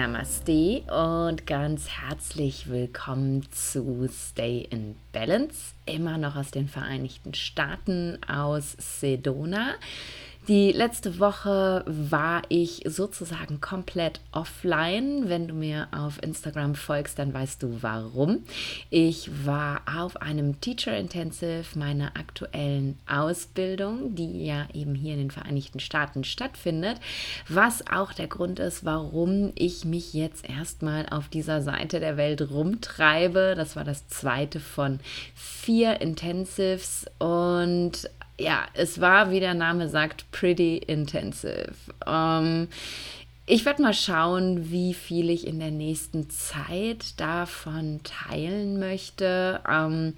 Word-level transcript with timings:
Namaste 0.00 0.80
und 0.88 1.46
ganz 1.46 1.90
herzlich 1.90 2.70
willkommen 2.70 3.46
zu 3.52 4.08
Stay 4.10 4.66
in 4.70 4.96
Balance, 5.12 5.74
immer 5.84 6.16
noch 6.16 6.36
aus 6.36 6.50
den 6.50 6.68
Vereinigten 6.68 7.34
Staaten, 7.34 8.18
aus 8.26 8.76
Sedona. 8.78 9.74
Die 10.48 10.72
letzte 10.72 11.18
Woche 11.18 11.84
war 11.86 12.42
ich 12.48 12.82
sozusagen 12.86 13.60
komplett 13.60 14.20
offline. 14.32 15.28
Wenn 15.28 15.46
du 15.46 15.54
mir 15.54 15.86
auf 15.92 16.20
Instagram 16.22 16.74
folgst, 16.74 17.18
dann 17.18 17.32
weißt 17.32 17.62
du 17.62 17.82
warum. 17.82 18.44
Ich 18.88 19.30
war 19.44 19.82
auf 19.98 20.16
einem 20.16 20.60
Teacher 20.60 20.96
Intensive 20.96 21.78
meiner 21.78 22.16
aktuellen 22.16 22.98
Ausbildung, 23.06 24.14
die 24.14 24.46
ja 24.46 24.66
eben 24.72 24.94
hier 24.94 25.12
in 25.12 25.20
den 25.20 25.30
Vereinigten 25.30 25.78
Staaten 25.78 26.24
stattfindet, 26.24 26.98
was 27.48 27.86
auch 27.86 28.12
der 28.14 28.26
Grund 28.26 28.58
ist, 28.58 28.84
warum 28.84 29.52
ich 29.54 29.84
mich 29.84 30.14
jetzt 30.14 30.48
erstmal 30.48 31.06
auf 31.10 31.28
dieser 31.28 31.60
Seite 31.60 32.00
der 32.00 32.16
Welt 32.16 32.50
rumtreibe. 32.50 33.54
Das 33.56 33.76
war 33.76 33.84
das 33.84 34.08
zweite 34.08 34.58
von 34.58 35.00
vier 35.34 36.00
Intensives 36.00 37.04
und 37.18 38.08
ja, 38.40 38.66
es 38.74 39.00
war, 39.00 39.30
wie 39.30 39.40
der 39.40 39.54
Name 39.54 39.88
sagt, 39.88 40.30
pretty 40.32 40.78
intensive. 40.78 41.74
Ähm, 42.06 42.68
ich 43.46 43.64
werde 43.64 43.82
mal 43.82 43.94
schauen, 43.94 44.70
wie 44.70 44.94
viel 44.94 45.28
ich 45.28 45.46
in 45.46 45.58
der 45.58 45.72
nächsten 45.72 46.30
Zeit 46.30 47.18
davon 47.18 48.00
teilen 48.04 48.78
möchte. 48.78 49.60
Ähm, 49.68 50.14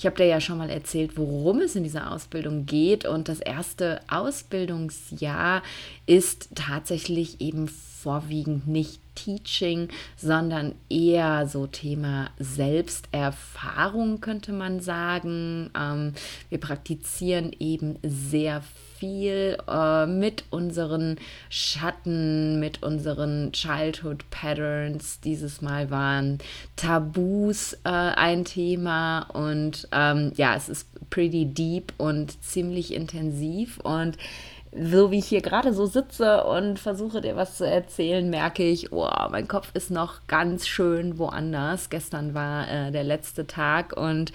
ich 0.00 0.06
habe 0.06 0.16
dir 0.16 0.24
ja 0.24 0.40
schon 0.40 0.56
mal 0.56 0.70
erzählt, 0.70 1.18
worum 1.18 1.60
es 1.60 1.76
in 1.76 1.82
dieser 1.82 2.10
Ausbildung 2.10 2.64
geht. 2.64 3.04
Und 3.04 3.28
das 3.28 3.38
erste 3.38 4.00
Ausbildungsjahr 4.08 5.62
ist 6.06 6.48
tatsächlich 6.54 7.42
eben 7.42 7.68
vorwiegend 7.68 8.66
nicht 8.66 9.02
Teaching, 9.14 9.88
sondern 10.16 10.74
eher 10.88 11.46
so 11.46 11.66
Thema 11.66 12.30
Selbsterfahrung, 12.38 14.22
könnte 14.22 14.52
man 14.54 14.80
sagen. 14.80 15.68
Ähm, 15.78 16.14
wir 16.48 16.60
praktizieren 16.60 17.54
eben 17.58 17.98
sehr 18.02 18.62
viel 18.62 18.89
äh, 19.02 20.06
mit 20.06 20.44
unseren 20.50 21.16
Schatten, 21.48 22.60
mit 22.60 22.82
unseren 22.82 23.52
Childhood 23.52 24.28
Patterns. 24.30 25.20
Dieses 25.20 25.62
Mal 25.62 25.90
waren 25.90 26.38
Tabus 26.76 27.74
äh, 27.84 27.88
ein 27.88 28.44
Thema 28.44 29.22
und 29.32 29.88
ähm, 29.92 30.32
ja, 30.36 30.54
es 30.54 30.68
ist 30.68 30.88
pretty 31.10 31.46
deep 31.46 31.92
und 31.98 32.42
ziemlich 32.42 32.94
intensiv 32.94 33.78
und 33.80 34.16
so 34.72 35.10
wie 35.10 35.18
ich 35.18 35.26
hier 35.26 35.40
gerade 35.40 35.74
so 35.74 35.86
sitze 35.86 36.44
und 36.44 36.78
versuche 36.78 37.20
dir 37.20 37.34
was 37.34 37.56
zu 37.56 37.66
erzählen, 37.66 38.28
merke 38.30 38.62
ich, 38.62 38.92
oh, 38.92 39.10
mein 39.30 39.48
Kopf 39.48 39.70
ist 39.74 39.90
noch 39.90 40.26
ganz 40.28 40.68
schön 40.68 41.18
woanders. 41.18 41.90
Gestern 41.90 42.34
war 42.34 42.70
äh, 42.70 42.92
der 42.92 43.02
letzte 43.02 43.46
Tag 43.46 43.96
und 43.96 44.32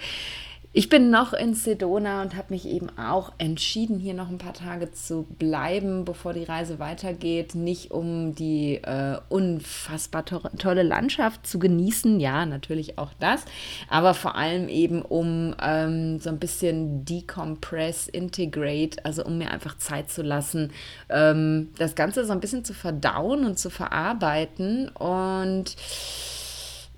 ich 0.76 0.90
bin 0.90 1.08
noch 1.08 1.32
in 1.32 1.54
Sedona 1.54 2.20
und 2.20 2.36
habe 2.36 2.48
mich 2.52 2.68
eben 2.68 2.90
auch 2.98 3.32
entschieden, 3.38 3.98
hier 3.98 4.12
noch 4.12 4.28
ein 4.28 4.36
paar 4.36 4.52
Tage 4.52 4.92
zu 4.92 5.22
bleiben, 5.38 6.04
bevor 6.04 6.34
die 6.34 6.44
Reise 6.44 6.78
weitergeht. 6.78 7.54
Nicht 7.54 7.92
um 7.92 8.34
die 8.34 8.74
äh, 8.82 9.16
unfassbar 9.30 10.26
to 10.26 10.40
tolle 10.58 10.82
Landschaft 10.82 11.46
zu 11.46 11.58
genießen, 11.58 12.20
ja, 12.20 12.44
natürlich 12.44 12.98
auch 12.98 13.12
das, 13.20 13.46
aber 13.88 14.12
vor 14.12 14.36
allem 14.36 14.68
eben 14.68 15.00
um 15.00 15.54
ähm, 15.62 16.18
so 16.18 16.28
ein 16.28 16.38
bisschen 16.38 17.06
decompress, 17.06 18.06
integrate, 18.06 19.02
also 19.02 19.24
um 19.24 19.38
mir 19.38 19.52
einfach 19.52 19.78
Zeit 19.78 20.10
zu 20.10 20.20
lassen, 20.20 20.72
ähm, 21.08 21.70
das 21.78 21.94
Ganze 21.94 22.26
so 22.26 22.34
ein 22.34 22.40
bisschen 22.40 22.66
zu 22.66 22.74
verdauen 22.74 23.46
und 23.46 23.58
zu 23.58 23.70
verarbeiten. 23.70 24.90
Und 24.90 25.74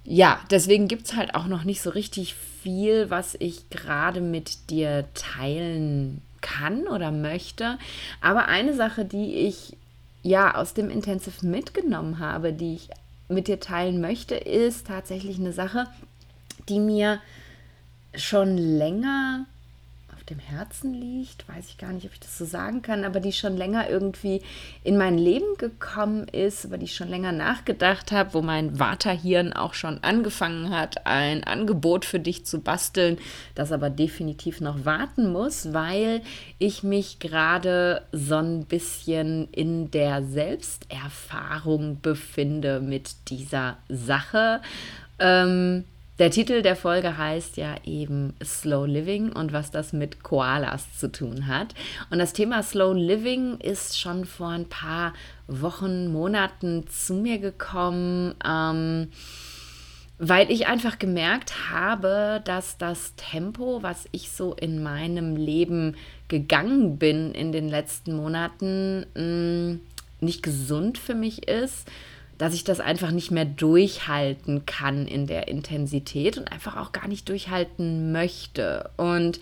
ja, 0.05 0.41
deswegen 0.51 0.89
gibt 0.89 1.07
es 1.07 1.17
halt 1.17 1.35
auch 1.35 1.47
noch 1.47 1.65
nicht 1.65 1.83
so 1.83 1.91
richtig 1.91 2.35
viel, 2.35 3.11
was 3.11 3.37
ich 3.39 3.69
gerade 3.71 4.21
mit 4.21 4.71
dir 4.71 5.05
teilen 5.15 6.23
kann 6.41 6.87
oder 6.87 7.11
möchte. 7.11 7.79
Aber 8.21 8.47
eine 8.47 8.75
Sache, 8.75 9.05
die 9.05 9.35
ich 9.35 9.77
ja 10.23 10.55
aus 10.55 10.75
dem 10.75 10.91
Intensive 10.91 11.47
mitgenommen 11.47 12.19
habe, 12.19 12.53
die 12.53 12.75
ich 12.75 12.89
mit 13.29 13.49
dir 13.49 13.61
teilen 13.61 14.01
möchte, 14.01 14.35
ist 14.35 14.87
tatsächlich 14.87 15.39
eine 15.39 15.53
Sache, 15.53 15.87
die 16.69 16.81
mir 16.81 17.21
schon 18.15 18.57
länger 18.57 19.47
dem 20.31 20.39
Herzen 20.39 20.95
liegt, 20.95 21.49
weiß 21.49 21.69
ich 21.69 21.79
gar 21.79 21.93
nicht, 21.93 22.07
ob 22.07 22.13
ich 22.13 22.21
das 22.21 22.37
so 22.37 22.45
sagen 22.45 22.83
kann, 22.83 23.05
aber 23.05 23.21
die 23.21 23.33
schon 23.33 23.57
länger 23.57 23.89
irgendwie 23.89 24.43
in 24.85 24.97
mein 24.97 25.19
Leben 25.19 25.57
gekommen 25.59 26.29
ist, 26.29 26.65
über 26.65 26.79
die 26.79 26.85
ich 26.85 26.95
schon 26.95 27.09
länger 27.09 27.33
nachgedacht 27.33 28.13
habe, 28.13 28.35
wo 28.35 28.43
mein 28.43 28.77
Vaterhirn 28.77 29.53
auch 29.53 29.75
schon 29.75 30.03
angefangen 30.03 30.71
hat, 30.71 31.07
ein 31.07 31.45
Angebot 31.45 32.05
für 32.05 32.21
dich 32.21 32.45
zu 32.45 32.61
basteln, 32.61 33.19
das 33.55 33.73
aber 33.73 33.91
definitiv 33.91 34.61
noch 34.61 34.85
warten 34.85 35.33
muss, 35.33 35.73
weil 35.73 36.23
ich 36.59 36.83
mich 36.83 37.19
gerade 37.19 38.03
so 38.13 38.37
ein 38.37 38.65
bisschen 38.65 39.49
in 39.53 39.91
der 39.91 40.23
Selbsterfahrung 40.25 42.01
befinde 42.01 42.81
mit 42.81 43.29
dieser 43.29 43.79
Sache. 43.89 44.61
Ähm, 45.19 45.85
der 46.19 46.31
Titel 46.31 46.63
der 46.63 46.75
Folge 46.75 47.17
heißt 47.17 47.57
ja 47.57 47.77
eben 47.85 48.35
Slow 48.43 48.87
Living 48.87 49.31
und 49.31 49.53
was 49.53 49.71
das 49.71 49.93
mit 49.93 50.23
Koalas 50.23 50.99
zu 50.99 51.13
tun 51.13 51.47
hat. 51.47 51.75
Und 52.11 52.19
das 52.19 52.33
Thema 52.33 52.63
Slow 52.63 52.93
Living 52.93 53.59
ist 53.61 53.99
schon 54.01 54.25
vor 54.25 54.49
ein 54.49 54.69
paar 54.69 55.15
Wochen, 55.47 56.13
Monaten 56.13 56.87
zu 56.89 57.15
mir 57.15 57.39
gekommen, 57.39 58.35
ähm, 58.45 59.09
weil 60.19 60.51
ich 60.51 60.67
einfach 60.67 60.99
gemerkt 60.99 61.71
habe, 61.71 62.43
dass 62.45 62.77
das 62.79 63.15
Tempo, 63.15 63.85
was 63.85 64.09
ich 64.11 64.33
so 64.33 64.55
in 64.55 64.83
meinem 64.83 65.37
Leben 65.37 65.97
gegangen 66.27 66.99
bin 66.99 67.33
in 67.33 67.53
den 67.53 67.69
letzten 67.69 68.17
Monaten, 68.17 69.07
mm, 69.15 69.81
nicht 70.21 70.43
gesund 70.43 70.99
für 70.99 71.15
mich 71.15 71.47
ist 71.47 71.89
dass 72.39 72.55
ich 72.55 72.65
das 72.65 72.81
einfach 72.81 73.11
nicht 73.11 73.31
mehr 73.31 73.45
durchhalten 73.45 74.65
kann 74.65 75.07
in 75.07 75.27
der 75.27 75.49
Intensität 75.49 76.39
und 76.39 76.51
einfach 76.51 76.77
auch 76.77 76.93
gar 76.93 77.09
nicht 77.09 77.29
durchhalten 77.29 78.13
möchte. 78.13 78.91
Und 78.97 79.41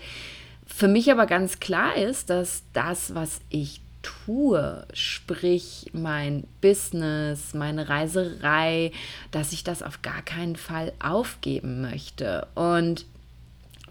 für 0.65 0.87
mich 0.87 1.11
aber 1.11 1.27
ganz 1.27 1.59
klar 1.59 1.95
ist, 1.95 2.29
dass 2.29 2.63
das, 2.73 3.15
was 3.15 3.39
ich 3.49 3.81
tue, 4.01 4.85
sprich 4.93 5.89
mein 5.93 6.45
Business, 6.61 7.53
meine 7.53 7.89
Reiserei, 7.89 8.91
dass 9.31 9.53
ich 9.53 9.63
das 9.63 9.83
auf 9.83 10.01
gar 10.01 10.21
keinen 10.21 10.55
Fall 10.55 10.93
aufgeben 10.99 11.81
möchte. 11.81 12.47
Und 12.55 13.05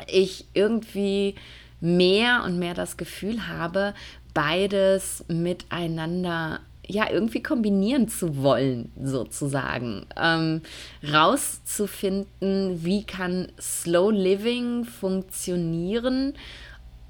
ich 0.07 0.47
irgendwie 0.53 1.35
mehr 1.81 2.43
und 2.45 2.59
mehr 2.59 2.75
das 2.75 2.97
Gefühl 2.97 3.47
habe, 3.49 3.95
beides 4.35 5.25
miteinander 5.29 6.61
ja 6.87 7.11
irgendwie 7.11 7.43
kombinieren 7.43 8.09
zu 8.09 8.43
wollen, 8.43 8.93
sozusagen. 9.03 10.07
Ähm, 10.17 10.63
rauszufinden, 11.03 12.85
wie 12.85 13.05
kann 13.05 13.49
Slow 13.61 14.13
Living 14.13 14.85
funktionieren 14.85 16.35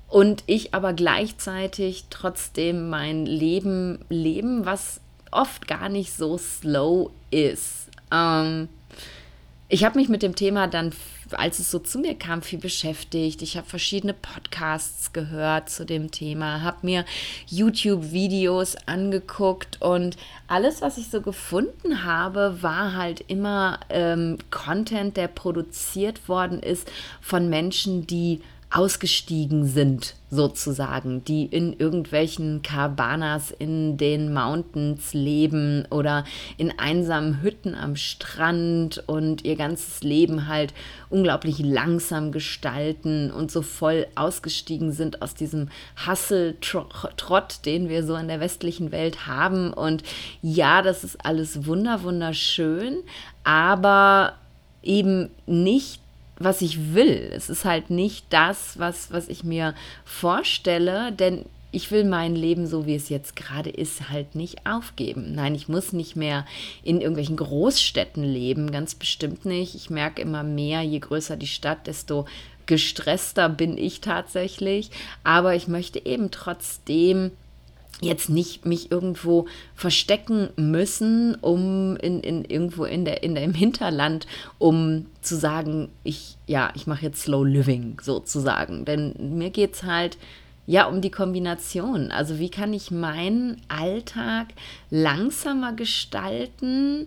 und 0.09 0.45
ich 0.47 0.75
aber 0.75 0.93
gleichzeitig 0.93 2.05
trotzdem 2.11 2.89
mein 2.89 3.27
Leben 3.27 3.99
leben, 4.09 4.65
was 4.65 5.01
oft 5.31 5.67
gar 5.67 5.89
nicht 5.89 6.13
so 6.13 6.39
slow 6.39 7.11
ist. 7.31 7.89
Ähm, 8.13 8.69
ich 9.69 9.85
habe 9.85 9.99
mich 9.99 10.09
mit 10.09 10.23
dem 10.23 10.35
Thema 10.35 10.69
dann 10.69 10.93
als 11.33 11.59
es 11.59 11.71
so 11.71 11.79
zu 11.79 11.99
mir 11.99 12.15
kam, 12.15 12.43
viel 12.43 12.59
beschäftigt. 12.59 13.43
Ich 13.43 13.57
habe 13.57 13.67
verschiedene 13.67 14.15
Podcasts 14.15 15.13
gehört 15.13 15.71
zu 15.71 15.85
dem 15.85 16.11
Thema, 16.11 16.63
habe 16.63 16.79
mir 16.83 17.05
YouTube-Videos 17.47 18.77
angeguckt 18.87 19.81
und 19.83 20.17
alles, 20.49 20.83
was 20.83 20.99
ich 20.99 21.09
so 21.09 21.21
gefunden 21.21 22.05
habe, 22.05 22.59
war 22.63 22.95
halt 22.95 23.25
immer 23.29 23.81
ähm, 23.89 24.39
Content, 24.51 25.17
der 25.17 25.29
produziert 25.29 26.29
worden 26.29 26.61
ist 26.61 26.91
von 27.21 27.49
Menschen, 27.49 28.07
die 28.07 28.41
ausgestiegen 28.77 29.65
sind, 29.65 30.17
sozusagen, 30.31 31.25
die 31.25 31.47
in 31.47 31.73
irgendwelchen 31.73 32.61
Caravanas 32.61 33.51
in 33.51 33.97
den 33.97 34.35
Mountains 34.35 35.15
leben 35.15 35.87
oder 35.89 36.25
in 36.59 36.79
einsamen 36.79 37.41
Hütten 37.41 37.75
am 37.75 37.97
Strand 37.97 39.03
und 39.07 39.47
ihr 39.47 39.57
ganzes 39.57 40.03
Leben 40.03 40.47
halt 40.47 40.75
unglaublich 41.09 41.59
langsam 41.61 42.33
gestalten 42.33 43.31
und 43.31 43.51
so 43.51 43.63
voll 43.63 44.07
ausgestiegen 44.15 44.93
sind 44.93 45.23
aus 45.23 45.35
diesem 45.35 45.71
Hasseltrott, 45.97 47.65
den 47.65 47.89
wir 47.89 48.05
so 48.05 48.15
in 48.17 48.29
der 48.29 48.41
westlichen 48.41 48.93
Welt 48.93 49.27
haben. 49.27 49.73
Und 49.73 50.03
ja, 50.43 50.83
das 50.83 51.03
ist 51.03 51.25
alles 51.25 51.65
wunder, 51.65 52.03
wunderschön, 52.03 52.99
aber 53.43 54.35
eben 54.83 55.31
nicht 55.47 56.03
was 56.39 56.63
ich 56.63 56.95
will. 56.95 57.31
Es 57.33 57.49
ist 57.49 57.65
halt 57.65 57.91
nicht 57.91 58.27
das, 58.31 58.79
was, 58.79 59.11
was 59.11 59.29
ich 59.29 59.45
mir 59.45 59.75
vorstelle, 60.05 61.13
denn 61.13 61.45
ich 61.73 61.91
will 61.91 62.05
mein 62.05 62.35
Leben, 62.35 62.67
so 62.67 62.87
wie 62.87 62.95
es 62.95 63.09
jetzt 63.09 63.37
gerade 63.37 63.71
ist, 63.71 64.09
halt 64.09 64.35
nicht 64.35 64.67
aufgeben. 64.67 65.35
Nein, 65.35 65.55
ich 65.55 65.69
muss 65.69 65.93
nicht 65.93 66.17
mehr 66.17 66.47
in 66.83 67.01
irgendwelchen 67.01 67.37
Großstädten 67.37 68.25
leben, 68.25 68.71
ganz 68.71 68.95
bestimmt 68.95 69.45
nicht. 69.45 69.75
Ich 69.75 69.91
merke 69.91 70.23
immer 70.23 70.43
mehr, 70.43 70.83
je 70.83 70.99
größer 70.99 71.37
die 71.37 71.47
Stadt, 71.47 71.87
desto 71.87 72.27
gestresster 72.65 73.49
bin 73.49 73.77
ich 73.77 74.01
tatsächlich. 74.01 74.91
Aber 75.23 75.55
ich 75.55 75.69
möchte 75.69 76.05
eben 76.05 76.31
trotzdem 76.31 77.33
jetzt 78.01 78.29
nicht 78.29 78.67
mich 78.67 78.91
irgendwo 78.93 79.47
verstecken 79.75 80.51
müssen, 80.57 81.35
um 81.37 81.97
in, 81.97 82.21
in 82.21 82.45
irgendwo 82.45 82.85
in 82.85 83.05
der, 83.05 83.23
in 83.23 83.35
der, 83.35 83.45
im 83.45 83.55
Hinterland, 83.55 84.27
um 84.59 85.07
zu 85.23 85.37
sagen, 85.37 85.89
ich, 86.05 86.37
ja, 86.47 86.71
ich 86.75 86.87
mache 86.87 87.07
jetzt 87.07 87.23
Slow 87.23 87.45
Living 87.45 87.99
sozusagen. 88.03 88.85
Denn 88.85 89.15
mir 89.39 89.51
geht 89.51 89.75
es 89.75 89.83
halt 89.83 90.19
ja 90.67 90.85
um 90.87 91.01
die 91.01 91.11
Kombination. 91.11 92.11
Also 92.11 92.39
wie 92.39 92.51
kann 92.51 92.75
ich 92.75 92.91
meinen 92.91 93.63
Alltag 93.69 94.49
langsamer 94.91 95.73
gestalten? 95.73 97.07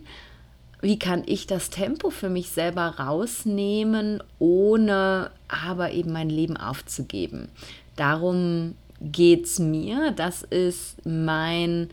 Wie 0.80 0.98
kann 0.98 1.22
ich 1.26 1.46
das 1.46 1.70
Tempo 1.70 2.10
für 2.10 2.30
mich 2.30 2.50
selber 2.50 2.94
rausnehmen, 2.98 4.22
ohne 4.38 5.30
aber 5.46 5.92
eben 5.92 6.12
mein 6.12 6.30
Leben 6.30 6.56
aufzugeben? 6.56 7.48
Darum 7.96 8.74
geht 9.00 9.46
es 9.46 9.58
mir. 9.58 10.12
Das 10.12 10.42
ist 10.42 11.04
mein, 11.04 11.88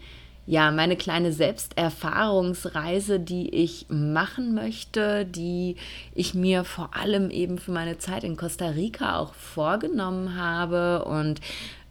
ja, 0.45 0.71
meine 0.71 0.95
kleine 0.95 1.31
Selbsterfahrungsreise, 1.33 3.19
die 3.19 3.49
ich 3.49 3.87
machen 3.89 4.53
möchte, 4.53 5.25
die 5.25 5.75
ich 6.13 6.33
mir 6.33 6.63
vor 6.63 6.95
allem 6.95 7.29
eben 7.29 7.57
für 7.57 7.71
meine 7.71 7.97
Zeit 7.97 8.23
in 8.23 8.37
Costa 8.37 8.69
Rica 8.69 9.17
auch 9.17 9.33
vorgenommen 9.33 10.35
habe 10.35 11.05
und 11.05 11.41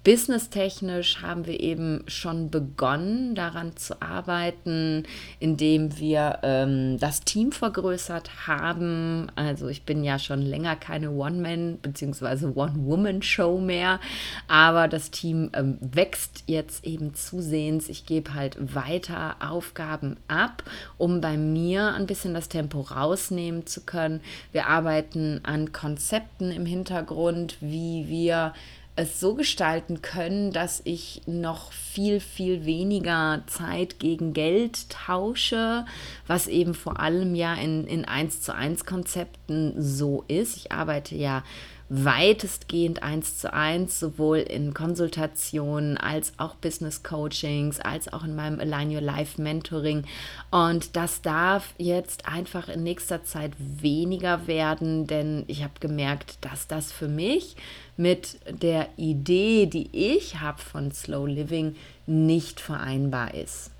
Businesstechnisch 0.06 1.20
haben 1.20 1.46
wir 1.46 1.58
eben 1.58 2.04
schon 2.06 2.48
begonnen, 2.48 3.34
daran 3.34 3.76
zu 3.76 4.00
arbeiten, 4.00 5.02
indem 5.40 5.98
wir 5.98 6.38
ähm, 6.44 6.96
das 7.00 7.22
Team 7.22 7.50
vergrößert 7.50 8.46
haben. 8.46 9.26
Also 9.34 9.66
ich 9.66 9.82
bin 9.82 10.04
ja 10.04 10.20
schon 10.20 10.42
länger 10.42 10.76
keine 10.76 11.10
One-Man- 11.10 11.78
bzw. 11.78 12.52
One-Woman-Show 12.54 13.58
mehr, 13.58 13.98
aber 14.46 14.86
das 14.86 15.10
Team 15.10 15.50
ähm, 15.54 15.76
wächst 15.80 16.44
jetzt 16.46 16.86
eben 16.86 17.16
zusehends. 17.16 17.88
Ich 17.88 18.06
gebe 18.06 18.32
halt 18.32 18.76
weiter 18.76 19.34
Aufgaben 19.40 20.18
ab, 20.28 20.62
um 20.98 21.20
bei 21.20 21.36
mir 21.36 21.94
ein 21.94 22.06
bisschen 22.06 22.32
das 22.32 22.48
Tempo 22.48 22.82
rausnehmen 22.82 23.66
zu 23.66 23.80
können. 23.80 24.20
Wir 24.52 24.68
arbeiten 24.68 25.40
an 25.42 25.72
Konzepten 25.72 26.52
im 26.52 26.64
Hintergrund, 26.64 27.56
wie 27.60 28.06
wir 28.06 28.54
es 28.96 29.20
so 29.20 29.34
gestalten 29.34 30.00
können, 30.00 30.52
dass 30.52 30.80
ich 30.84 31.22
noch 31.26 31.70
viel, 31.72 32.18
viel 32.18 32.64
weniger 32.64 33.42
Zeit 33.46 33.98
gegen 33.98 34.32
Geld 34.32 34.88
tausche, 34.88 35.84
was 36.26 36.46
eben 36.48 36.74
vor 36.74 36.98
allem 36.98 37.34
ja 37.34 37.54
in, 37.54 37.86
in 37.86 38.06
1 38.06 38.40
zu 38.40 38.54
1 38.54 38.86
Konzepten 38.86 39.74
so 39.76 40.24
ist. 40.28 40.56
Ich 40.56 40.72
arbeite 40.72 41.14
ja 41.14 41.44
weitestgehend 41.88 43.02
eins 43.02 43.38
zu 43.38 43.52
eins, 43.52 44.00
sowohl 44.00 44.38
in 44.38 44.74
Konsultationen 44.74 45.96
als 45.96 46.32
auch 46.36 46.56
Business 46.56 47.02
Coachings, 47.02 47.78
als 47.78 48.12
auch 48.12 48.24
in 48.24 48.34
meinem 48.34 48.58
Align 48.58 48.90
Your 48.92 49.00
Life 49.00 49.40
Mentoring. 49.40 50.04
Und 50.50 50.96
das 50.96 51.22
darf 51.22 51.74
jetzt 51.78 52.26
einfach 52.26 52.68
in 52.68 52.82
nächster 52.82 53.22
Zeit 53.22 53.52
weniger 53.58 54.46
werden, 54.46 55.06
denn 55.06 55.44
ich 55.46 55.62
habe 55.62 55.74
gemerkt, 55.78 56.38
dass 56.40 56.66
das 56.66 56.90
für 56.90 57.08
mich 57.08 57.56
mit 57.96 58.38
der 58.50 58.88
Idee, 58.96 59.66
die 59.66 59.88
ich 59.92 60.40
habe 60.40 60.60
von 60.60 60.90
Slow 60.90 61.26
Living, 61.26 61.76
nicht 62.06 62.60
vereinbar 62.60 63.34
ist. 63.34 63.70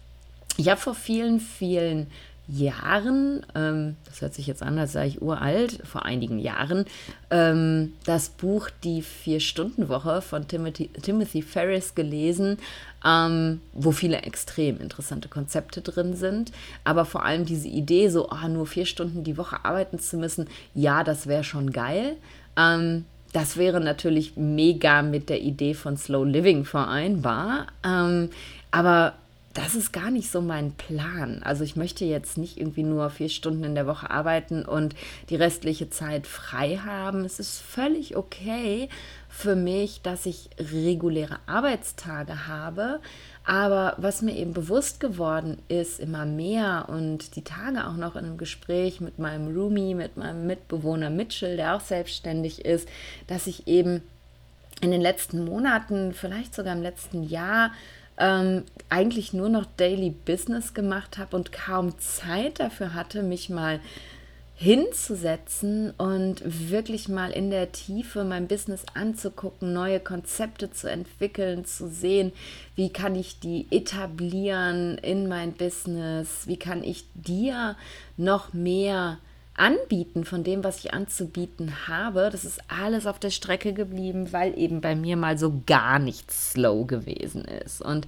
Ich 0.58 0.68
habe 0.70 0.80
vor 0.80 0.94
vielen, 0.94 1.38
vielen 1.38 2.06
Jahren, 2.48 3.44
ähm, 3.54 3.96
das 4.04 4.20
hört 4.20 4.34
sich 4.34 4.46
jetzt 4.46 4.62
an, 4.62 4.78
als 4.78 4.92
sei 4.92 5.08
ich 5.08 5.22
uralt, 5.22 5.80
vor 5.84 6.04
einigen 6.04 6.38
Jahren, 6.38 6.84
ähm, 7.30 7.94
das 8.04 8.28
Buch 8.28 8.70
Die 8.84 9.02
Vier-Stunden-Woche 9.02 10.22
von 10.22 10.46
Timothy, 10.46 10.88
Timothy 11.02 11.42
Ferris 11.42 11.94
gelesen, 11.94 12.58
ähm, 13.04 13.60
wo 13.72 13.90
viele 13.90 14.18
extrem 14.18 14.80
interessante 14.80 15.28
Konzepte 15.28 15.80
drin 15.80 16.14
sind. 16.14 16.52
Aber 16.84 17.04
vor 17.04 17.24
allem 17.24 17.44
diese 17.44 17.68
Idee, 17.68 18.08
so 18.08 18.28
oh, 18.30 18.48
nur 18.48 18.66
vier 18.66 18.86
Stunden 18.86 19.24
die 19.24 19.36
Woche 19.36 19.64
arbeiten 19.64 19.98
zu 19.98 20.16
müssen, 20.16 20.48
ja, 20.74 21.02
das 21.02 21.26
wäre 21.26 21.44
schon 21.44 21.72
geil. 21.72 22.16
Ähm, 22.56 23.06
das 23.32 23.56
wäre 23.56 23.80
natürlich 23.80 24.36
mega 24.36 25.02
mit 25.02 25.28
der 25.28 25.42
Idee 25.42 25.74
von 25.74 25.96
Slow 25.96 26.24
Living 26.24 26.64
vereinbar. 26.64 27.66
Ähm, 27.84 28.30
aber 28.70 29.14
das 29.56 29.74
ist 29.74 29.90
gar 29.90 30.10
nicht 30.10 30.30
so 30.30 30.42
mein 30.42 30.72
Plan. 30.72 31.42
Also 31.42 31.64
ich 31.64 31.76
möchte 31.76 32.04
jetzt 32.04 32.36
nicht 32.36 32.58
irgendwie 32.58 32.82
nur 32.82 33.08
vier 33.08 33.30
Stunden 33.30 33.64
in 33.64 33.74
der 33.74 33.86
Woche 33.86 34.10
arbeiten 34.10 34.66
und 34.66 34.94
die 35.30 35.36
restliche 35.36 35.88
Zeit 35.88 36.26
frei 36.26 36.78
haben. 36.84 37.24
Es 37.24 37.40
ist 37.40 37.60
völlig 37.60 38.16
okay 38.16 38.90
für 39.30 39.56
mich, 39.56 40.02
dass 40.02 40.26
ich 40.26 40.50
reguläre 40.58 41.38
Arbeitstage 41.46 42.46
habe. 42.46 43.00
Aber 43.44 43.94
was 43.96 44.20
mir 44.20 44.36
eben 44.36 44.52
bewusst 44.52 45.00
geworden 45.00 45.62
ist, 45.68 46.00
immer 46.00 46.26
mehr 46.26 46.86
und 46.88 47.34
die 47.34 47.44
Tage 47.44 47.86
auch 47.86 47.96
noch 47.96 48.14
in 48.16 48.26
einem 48.26 48.36
Gespräch 48.36 49.00
mit 49.00 49.18
meinem 49.18 49.56
Roomie, 49.56 49.94
mit 49.94 50.18
meinem 50.18 50.46
Mitbewohner 50.46 51.08
Mitchell, 51.08 51.56
der 51.56 51.76
auch 51.76 51.80
selbstständig 51.80 52.66
ist, 52.66 52.86
dass 53.26 53.46
ich 53.46 53.66
eben 53.66 54.02
in 54.82 54.90
den 54.90 55.00
letzten 55.00 55.46
Monaten, 55.46 56.12
vielleicht 56.12 56.54
sogar 56.54 56.74
im 56.74 56.82
letzten 56.82 57.22
Jahr, 57.22 57.70
ähm, 58.18 58.64
eigentlich 58.88 59.32
nur 59.32 59.48
noch 59.48 59.66
Daily 59.76 60.10
Business 60.10 60.74
gemacht 60.74 61.18
habe 61.18 61.36
und 61.36 61.52
kaum 61.52 61.98
Zeit 61.98 62.60
dafür 62.60 62.94
hatte, 62.94 63.22
mich 63.22 63.50
mal 63.50 63.80
hinzusetzen 64.58 65.90
und 65.98 66.42
wirklich 66.70 67.10
mal 67.10 67.30
in 67.30 67.50
der 67.50 67.72
Tiefe 67.72 68.24
mein 68.24 68.48
Business 68.48 68.84
anzugucken, 68.94 69.74
neue 69.74 70.00
Konzepte 70.00 70.70
zu 70.70 70.90
entwickeln, 70.90 71.66
zu 71.66 71.90
sehen, 71.90 72.32
wie 72.74 72.88
kann 72.88 73.14
ich 73.16 73.38
die 73.38 73.66
etablieren 73.70 74.96
in 74.98 75.28
mein 75.28 75.52
Business, 75.52 76.46
wie 76.46 76.56
kann 76.56 76.82
ich 76.82 77.04
dir 77.14 77.76
noch 78.16 78.54
mehr 78.54 79.18
anbieten 79.56 80.24
von 80.24 80.44
dem, 80.44 80.64
was 80.64 80.84
ich 80.84 80.92
anzubieten 80.92 81.88
habe. 81.88 82.28
Das 82.30 82.44
ist 82.44 82.60
alles 82.68 83.06
auf 83.06 83.18
der 83.18 83.30
Strecke 83.30 83.72
geblieben, 83.72 84.32
weil 84.32 84.58
eben 84.58 84.80
bei 84.80 84.94
mir 84.94 85.16
mal 85.16 85.38
so 85.38 85.62
gar 85.66 85.98
nichts 85.98 86.52
slow 86.52 86.86
gewesen 86.86 87.44
ist. 87.44 87.80
Und 87.80 88.06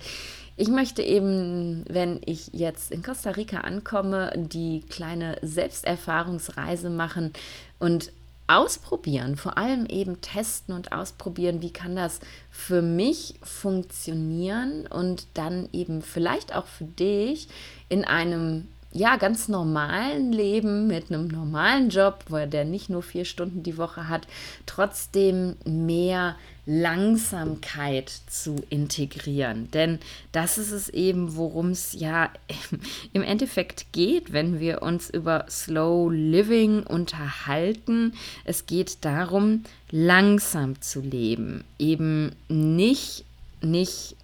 ich 0.57 0.69
möchte 0.69 1.02
eben, 1.02 1.85
wenn 1.88 2.21
ich 2.25 2.50
jetzt 2.52 2.90
in 2.90 3.02
Costa 3.02 3.31
Rica 3.31 3.59
ankomme, 3.59 4.33
die 4.37 4.83
kleine 4.88 5.38
Selbsterfahrungsreise 5.40 6.90
machen 6.90 7.33
und 7.78 8.12
ausprobieren, 8.49 9.37
vor 9.37 9.59
allem 9.59 9.87
eben 9.87 10.21
testen 10.21 10.75
und 10.75 10.90
ausprobieren, 10.90 11.62
wie 11.62 11.71
kann 11.71 11.95
das 11.95 12.19
für 12.50 12.83
mich 12.83 13.35
funktionieren 13.43 14.87
und 14.87 15.26
dann 15.35 15.69
eben 15.73 16.02
vielleicht 16.02 16.57
auch 16.57 16.67
für 16.67 16.87
dich 16.87 17.49
in 17.88 18.05
einem 18.05 18.67
ja, 18.92 19.16
ganz 19.16 19.49
normalen 19.49 20.33
Leben 20.33 20.87
mit 20.87 21.11
einem 21.11 21.28
normalen 21.28 21.90
Job, 21.90 22.25
wo 22.28 22.37
er 22.37 22.47
der 22.47 22.64
nicht 22.64 22.88
nur 22.88 23.02
vier 23.02 23.26
Stunden 23.26 23.62
die 23.62 23.76
Woche 23.76 24.09
hat, 24.09 24.26
trotzdem 24.64 25.57
mehr 25.64 26.37
Langsamkeit 26.64 28.11
zu 28.28 28.57
integrieren. 28.71 29.71
Denn 29.73 29.99
das 30.33 30.59
ist 30.59 30.71
es 30.71 30.88
eben, 30.88 31.37
worum 31.37 31.71
es 31.71 31.92
ja 31.92 32.30
im 33.12 33.23
Endeffekt 33.23 33.92
geht, 33.92 34.33
wenn 34.33 34.59
wir 34.59 34.83
uns 34.83 35.11
über 35.11 35.47
Slow 35.49 36.11
Living 36.11 36.83
unterhalten. 36.83 38.14
Es 38.45 38.66
geht 38.66 39.04
darum, 39.04 39.64
langsam 39.90 40.80
zu 40.80 41.00
leben, 41.00 41.64
eben 41.78 42.33
nicht, 42.49 43.25
nicht 43.62 44.16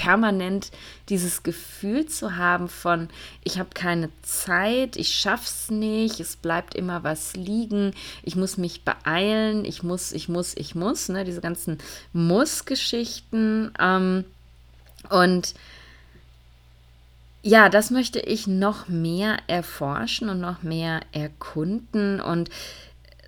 permanent 0.00 0.70
dieses 1.10 1.42
Gefühl 1.42 2.06
zu 2.06 2.36
haben 2.36 2.70
von, 2.70 3.10
ich 3.44 3.58
habe 3.58 3.68
keine 3.74 4.08
Zeit, 4.22 4.96
ich 4.96 5.14
schaff's 5.14 5.70
nicht, 5.70 6.20
es 6.20 6.36
bleibt 6.36 6.74
immer 6.74 7.04
was 7.04 7.36
liegen, 7.36 7.92
ich 8.22 8.34
muss 8.34 8.56
mich 8.56 8.82
beeilen, 8.82 9.66
ich 9.66 9.82
muss, 9.82 10.12
ich 10.12 10.30
muss, 10.30 10.56
ich 10.56 10.74
muss, 10.74 11.10
ne, 11.10 11.24
diese 11.24 11.42
ganzen 11.42 11.76
Muss-Geschichten. 12.14 13.72
Ähm, 13.78 14.24
und 15.10 15.54
ja, 17.42 17.68
das 17.68 17.90
möchte 17.90 18.20
ich 18.20 18.46
noch 18.46 18.88
mehr 18.88 19.36
erforschen 19.48 20.30
und 20.30 20.40
noch 20.40 20.62
mehr 20.62 21.00
erkunden. 21.12 22.22
Und 22.22 22.48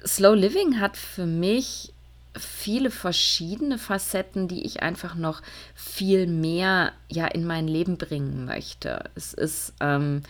Slow 0.06 0.34
Living 0.34 0.80
hat 0.80 0.96
für 0.96 1.26
mich 1.26 1.91
viele 2.38 2.90
verschiedene 2.90 3.78
Facetten, 3.78 4.48
die 4.48 4.64
ich 4.64 4.82
einfach 4.82 5.14
noch 5.14 5.42
viel 5.74 6.26
mehr 6.26 6.92
ja 7.10 7.26
in 7.26 7.46
mein 7.46 7.68
Leben 7.68 7.98
bringen 7.98 8.44
möchte. 8.44 9.10
Es 9.14 9.34
ist 9.34 9.74
ähm, 9.80 10.22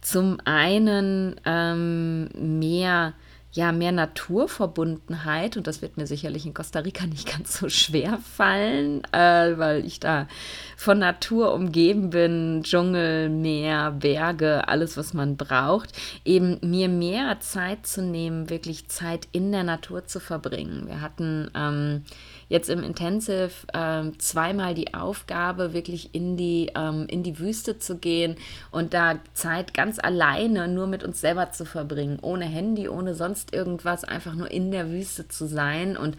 zum 0.00 0.38
einen 0.44 1.38
ähm, 1.44 2.28
mehr 2.34 3.12
ja, 3.52 3.72
mehr 3.72 3.92
Naturverbundenheit. 3.92 5.56
Und 5.56 5.66
das 5.66 5.82
wird 5.82 5.96
mir 5.96 6.06
sicherlich 6.06 6.46
in 6.46 6.54
Costa 6.54 6.80
Rica 6.80 7.06
nicht 7.08 7.30
ganz 7.30 7.58
so 7.58 7.68
schwer 7.68 8.18
fallen, 8.18 9.02
äh, 9.12 9.58
weil 9.58 9.84
ich 9.84 10.00
da 10.00 10.28
von 10.76 10.98
Natur 10.98 11.52
umgeben 11.52 12.10
bin, 12.10 12.62
Dschungel, 12.62 13.28
Meer, 13.28 13.90
Berge, 13.92 14.68
alles, 14.68 14.96
was 14.96 15.14
man 15.14 15.36
braucht, 15.36 15.90
eben 16.24 16.58
mir 16.62 16.88
mehr 16.88 17.40
Zeit 17.40 17.86
zu 17.86 18.02
nehmen, 18.02 18.50
wirklich 18.50 18.88
Zeit 18.88 19.28
in 19.32 19.52
der 19.52 19.64
Natur 19.64 20.06
zu 20.06 20.20
verbringen. 20.20 20.86
Wir 20.86 21.00
hatten 21.00 21.50
ähm, 21.54 22.04
jetzt 22.50 22.68
im 22.68 22.82
Intensive 22.82 23.50
äh, 23.72 24.10
zweimal 24.18 24.74
die 24.74 24.92
Aufgabe, 24.92 25.72
wirklich 25.72 26.14
in 26.14 26.36
die, 26.36 26.70
ähm, 26.74 27.06
in 27.08 27.22
die 27.22 27.38
Wüste 27.38 27.78
zu 27.78 27.96
gehen 27.96 28.36
und 28.70 28.92
da 28.92 29.20
Zeit 29.32 29.72
ganz 29.72 29.98
alleine 29.98 30.68
nur 30.68 30.86
mit 30.86 31.02
uns 31.02 31.20
selber 31.20 31.52
zu 31.52 31.64
verbringen, 31.64 32.18
ohne 32.20 32.44
Handy, 32.44 32.88
ohne 32.88 33.14
sonst 33.14 33.54
irgendwas, 33.54 34.04
einfach 34.04 34.34
nur 34.34 34.50
in 34.50 34.72
der 34.72 34.90
Wüste 34.90 35.28
zu 35.28 35.46
sein. 35.46 35.96
Und 35.96 36.18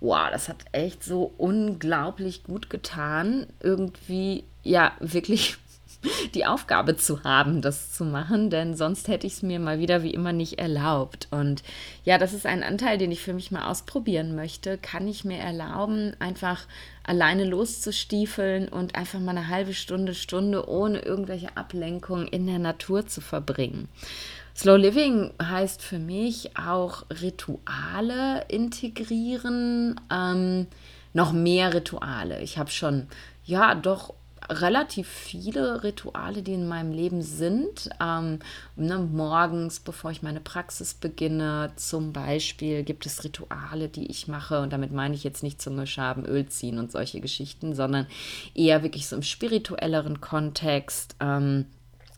wow, 0.00 0.28
das 0.30 0.50
hat 0.50 0.58
echt 0.72 1.02
so 1.02 1.32
unglaublich 1.38 2.44
gut 2.44 2.68
getan, 2.68 3.46
irgendwie 3.60 4.44
ja 4.62 4.92
wirklich 5.00 5.56
die 6.34 6.46
Aufgabe 6.46 6.96
zu 6.96 7.24
haben, 7.24 7.60
das 7.60 7.92
zu 7.92 8.04
machen, 8.04 8.50
denn 8.50 8.74
sonst 8.74 9.08
hätte 9.08 9.26
ich 9.26 9.34
es 9.34 9.42
mir 9.42 9.58
mal 9.58 9.78
wieder 9.78 10.02
wie 10.02 10.14
immer 10.14 10.32
nicht 10.32 10.58
erlaubt. 10.58 11.28
Und 11.30 11.62
ja, 12.04 12.18
das 12.18 12.32
ist 12.32 12.46
ein 12.46 12.62
Anteil, 12.62 12.98
den 12.98 13.12
ich 13.12 13.20
für 13.20 13.34
mich 13.34 13.50
mal 13.50 13.68
ausprobieren 13.68 14.34
möchte. 14.34 14.78
Kann 14.78 15.06
ich 15.08 15.24
mir 15.24 15.38
erlauben, 15.38 16.14
einfach 16.18 16.66
alleine 17.02 17.44
loszustiefeln 17.44 18.68
und 18.68 18.94
einfach 18.94 19.20
mal 19.20 19.36
eine 19.36 19.48
halbe 19.48 19.74
Stunde, 19.74 20.14
Stunde 20.14 20.68
ohne 20.68 21.00
irgendwelche 21.00 21.56
Ablenkung 21.56 22.26
in 22.28 22.46
der 22.46 22.58
Natur 22.58 23.06
zu 23.06 23.20
verbringen? 23.20 23.88
Slow 24.56 24.76
Living 24.76 25.32
heißt 25.42 25.80
für 25.82 25.98
mich 25.98 26.56
auch 26.56 27.04
Rituale 27.22 28.44
integrieren, 28.48 29.98
ähm, 30.12 30.66
noch 31.12 31.32
mehr 31.32 31.72
Rituale. 31.72 32.40
Ich 32.42 32.58
habe 32.58 32.70
schon, 32.70 33.06
ja, 33.44 33.74
doch 33.74 34.14
relativ 34.50 35.08
viele 35.08 35.84
Rituale, 35.84 36.42
die 36.42 36.54
in 36.54 36.68
meinem 36.68 36.92
Leben 36.92 37.22
sind. 37.22 37.88
Ähm, 38.00 38.40
ne, 38.76 38.98
morgens, 38.98 39.80
bevor 39.80 40.10
ich 40.10 40.22
meine 40.22 40.40
Praxis 40.40 40.94
beginne, 40.94 41.72
zum 41.76 42.12
Beispiel 42.12 42.82
gibt 42.82 43.06
es 43.06 43.24
Rituale, 43.24 43.88
die 43.88 44.10
ich 44.10 44.28
mache. 44.28 44.60
Und 44.60 44.72
damit 44.72 44.92
meine 44.92 45.14
ich 45.14 45.24
jetzt 45.24 45.42
nicht 45.42 45.62
Zunge 45.62 45.86
schaben, 45.86 46.26
Öl 46.26 46.46
ziehen 46.46 46.78
und 46.78 46.90
solche 46.90 47.20
Geschichten, 47.20 47.74
sondern 47.74 48.06
eher 48.54 48.82
wirklich 48.82 49.08
so 49.08 49.16
im 49.16 49.22
spirituelleren 49.22 50.20
Kontext. 50.20 51.16
Ähm, 51.20 51.66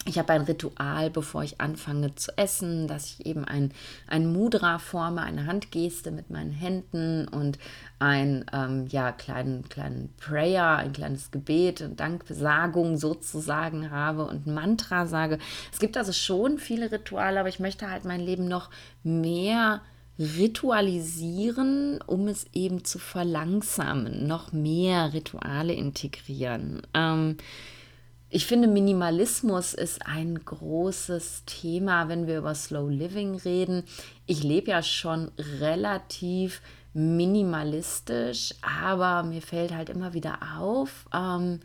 ich 0.05 0.19
habe 0.19 0.33
ein 0.33 0.43
Ritual, 0.43 1.11
bevor 1.11 1.45
ich 1.45 1.61
anfange 1.61 2.15
zu 2.17 2.37
essen, 2.37 2.89
dass 2.89 3.07
ich 3.07 3.27
eben 3.27 3.45
ein, 3.45 3.73
ein 4.09 4.33
Mudra 4.33 4.79
forme, 4.81 5.23
eine 5.23 5.47
Handgeste 5.47 6.11
mit 6.11 6.29
meinen 6.29 6.51
Händen 6.51 7.29
und 7.29 7.59
ein 8.01 8.45
ähm, 8.53 8.87
ja, 8.89 9.13
kleinen, 9.13 9.69
kleinen 9.69 10.13
Prayer, 10.19 10.77
ein 10.77 10.93
kleines 10.93 11.31
Gebet, 11.31 11.81
eine 11.81 11.95
Dankbesagung 11.95 12.97
sozusagen 12.97 13.93
habe 13.93 14.25
und 14.25 14.49
Mantra 14.49 15.07
sage. 15.07 15.39
Es 15.73 15.79
gibt 15.79 15.97
also 15.97 16.13
schon 16.13 16.59
viele 16.59 16.91
Rituale, 16.91 17.39
aber 17.39 17.49
ich 17.49 17.61
möchte 17.61 17.89
halt 17.89 18.05
mein 18.05 18.21
Leben 18.21 18.49
noch 18.49 18.71
mehr 19.05 19.83
ritualisieren, 20.19 22.01
um 22.07 22.27
es 22.27 22.47
eben 22.53 22.85
zu 22.85 22.99
verlangsamen, 22.99 24.27
noch 24.27 24.53
mehr 24.53 25.13
Rituale 25.13 25.75
integrieren. 25.75 26.83
Ähm, 26.93 27.37
ich 28.35 28.47
finde, 28.47 28.67
Minimalismus 28.67 29.75
ist 29.75 30.07
ein 30.07 30.43
großes 30.43 31.43
Thema, 31.45 32.09
wenn 32.09 32.27
wir 32.27 32.39
über 32.39 32.55
Slow 32.55 32.89
Living 32.89 33.35
reden. 33.35 33.85
Ich 34.25 34.43
lebe 34.43 34.71
ja 34.71 34.83
schon 34.83 35.31
relativ 35.61 36.63
minimalistisch, 36.95 38.55
aber 38.63 39.23
mir 39.23 39.43
fällt 39.43 39.75
halt 39.75 39.91
immer 39.91 40.15
wieder 40.15 40.39
auf, 40.59 41.05
ähm, 41.13 41.61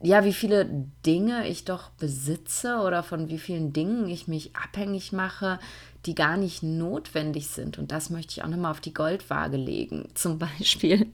ja, 0.00 0.24
wie 0.24 0.32
viele 0.32 0.64
Dinge 1.04 1.46
ich 1.46 1.66
doch 1.66 1.90
besitze 1.90 2.78
oder 2.78 3.02
von 3.02 3.28
wie 3.28 3.38
vielen 3.38 3.74
Dingen 3.74 4.08
ich 4.08 4.26
mich 4.28 4.56
abhängig 4.56 5.12
mache, 5.12 5.58
die 6.06 6.14
gar 6.16 6.36
nicht 6.36 6.62
notwendig 6.62 7.48
sind. 7.48 7.78
Und 7.78 7.92
das 7.92 8.10
möchte 8.10 8.32
ich 8.32 8.42
auch 8.42 8.48
nochmal 8.48 8.72
auf 8.72 8.80
die 8.80 8.92
Goldwaage 8.92 9.56
legen. 9.56 10.08
Zum 10.14 10.38
Beispiel 10.38 11.06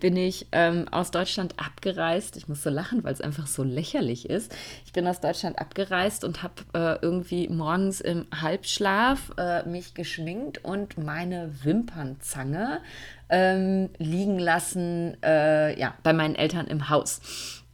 bin 0.00 0.16
ich 0.16 0.46
ähm, 0.52 0.88
aus 0.90 1.10
Deutschland 1.10 1.54
abgereist. 1.58 2.36
Ich 2.36 2.48
muss 2.48 2.62
so 2.62 2.70
lachen, 2.70 3.04
weil 3.04 3.12
es 3.12 3.20
einfach 3.20 3.46
so 3.46 3.62
lächerlich 3.62 4.28
ist. 4.28 4.54
Ich 4.86 4.92
bin 4.92 5.06
aus 5.06 5.20
Deutschland 5.20 5.58
abgereist 5.58 6.24
und 6.24 6.42
habe 6.42 6.54
äh, 6.72 6.98
irgendwie 7.02 7.48
morgens 7.48 8.00
im 8.00 8.26
Halbschlaf 8.34 9.32
äh, 9.36 9.68
mich 9.68 9.94
geschminkt 9.94 10.64
und 10.64 10.96
meine 10.96 11.52
Wimpernzange 11.62 12.80
ähm, 13.28 13.90
liegen 13.98 14.38
lassen, 14.38 15.22
äh, 15.22 15.78
ja, 15.78 15.94
bei 16.02 16.12
meinen 16.12 16.34
Eltern 16.34 16.66
im 16.66 16.88
Haus. 16.88 17.20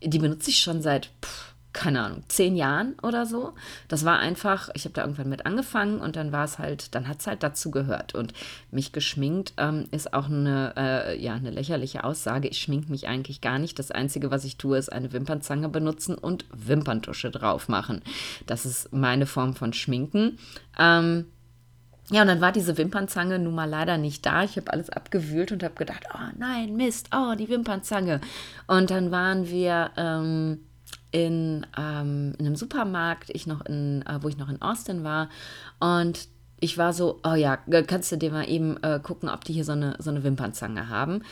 Die 0.03 0.19
benutze 0.19 0.51
ich 0.51 0.59
schon 0.59 0.83
seit. 0.83 1.11
Pff, 1.25 1.46
keine 1.77 2.03
Ahnung, 2.03 2.23
zehn 2.29 2.57
Jahren 2.57 2.95
oder 3.03 3.27
so. 3.27 3.53
Das 3.89 4.07
war 4.07 4.19
einfach, 4.19 4.71
ich 4.73 4.85
habe 4.87 4.95
da 4.95 5.03
irgendwann 5.03 5.29
mit 5.29 5.45
angefangen 5.45 6.01
und 6.01 6.17
dann 6.17 6.33
war 6.33 6.45
es 6.45 6.59
halt, 6.59 6.95
dann 6.95 7.07
hat 7.07 7.21
es 7.21 7.27
halt 7.27 7.43
dazu 7.43 7.71
gehört. 7.71 8.15
Und 8.15 8.33
mich 8.71 8.93
geschminkt 8.93 9.53
ähm, 9.59 9.85
ist 9.91 10.15
auch 10.15 10.27
eine, 10.27 10.73
äh, 10.77 11.23
ja, 11.23 11.35
eine 11.35 11.51
lächerliche 11.51 12.03
Aussage. 12.03 12.49
Ich 12.49 12.61
schminke 12.61 12.91
mich 12.91 13.09
eigentlich 13.09 13.43
gar 13.43 13.59
nicht. 13.59 13.79
Das 13.79 13.91
Einzige, 13.91 14.31
was 14.31 14.45
ich 14.45 14.57
tue, 14.57 14.79
ist 14.79 14.91
eine 14.91 15.13
Wimpernzange 15.13 15.69
benutzen 15.69 16.17
und 16.17 16.47
Wimperntusche 16.51 17.31
drauf 17.31 17.69
machen. 17.69 18.01
Das 18.47 18.65
ist 18.65 18.95
meine 18.95 19.27
Form 19.27 19.55
von 19.55 19.75
Schminken. 19.75 20.39
Ähm, 20.79 21.27
ja, 22.11 22.23
und 22.23 22.29
dann 22.29 22.41
war 22.41 22.53
diese 22.53 22.79
Wimpernzange 22.79 23.39
nun 23.39 23.55
mal 23.55 23.69
leider 23.69 23.99
nicht 23.99 24.25
da. 24.25 24.45
Ich 24.45 24.57
habe 24.57 24.73
alles 24.73 24.89
abgewühlt 24.89 25.53
und 25.53 25.63
habe 25.63 25.75
gedacht, 25.75 26.05
oh 26.15 26.33
nein, 26.39 26.75
Mist, 26.75 27.11
oh, 27.15 27.35
die 27.35 27.51
Wimpernzange. 27.51 28.23
Und 28.67 28.91
dann 28.91 29.11
waren 29.11 29.51
wir 29.51 29.91
ähm, 29.99 30.61
in, 31.11 31.67
ähm, 31.79 32.35
in 32.39 32.47
einem 32.47 32.57
Supermarkt, 32.57 33.31
ich 33.31 33.47
noch 33.47 33.65
in, 33.65 34.03
äh, 34.03 34.19
wo 34.23 34.29
ich 34.29 34.37
noch 34.37 34.49
in 34.49 34.61
Austin 34.61 35.05
war. 35.05 35.29
Und 35.81 36.29
ich 36.61 36.79
war 36.79 36.93
so, 36.93 37.21
oh 37.25 37.35
ja, 37.35 37.57
kannst 37.87 38.13
du 38.13 38.17
dir 38.17 38.31
mal 38.31 38.49
eben 38.49 38.83
äh, 38.83 39.01
gucken, 39.03 39.29
ob 39.29 39.45
die 39.45 39.53
hier 39.53 39.65
so 39.65 39.73
eine, 39.73 39.97
so 39.99 40.11
eine 40.11 40.25
Wimpernzange 40.25 40.89
haben. 40.89 41.23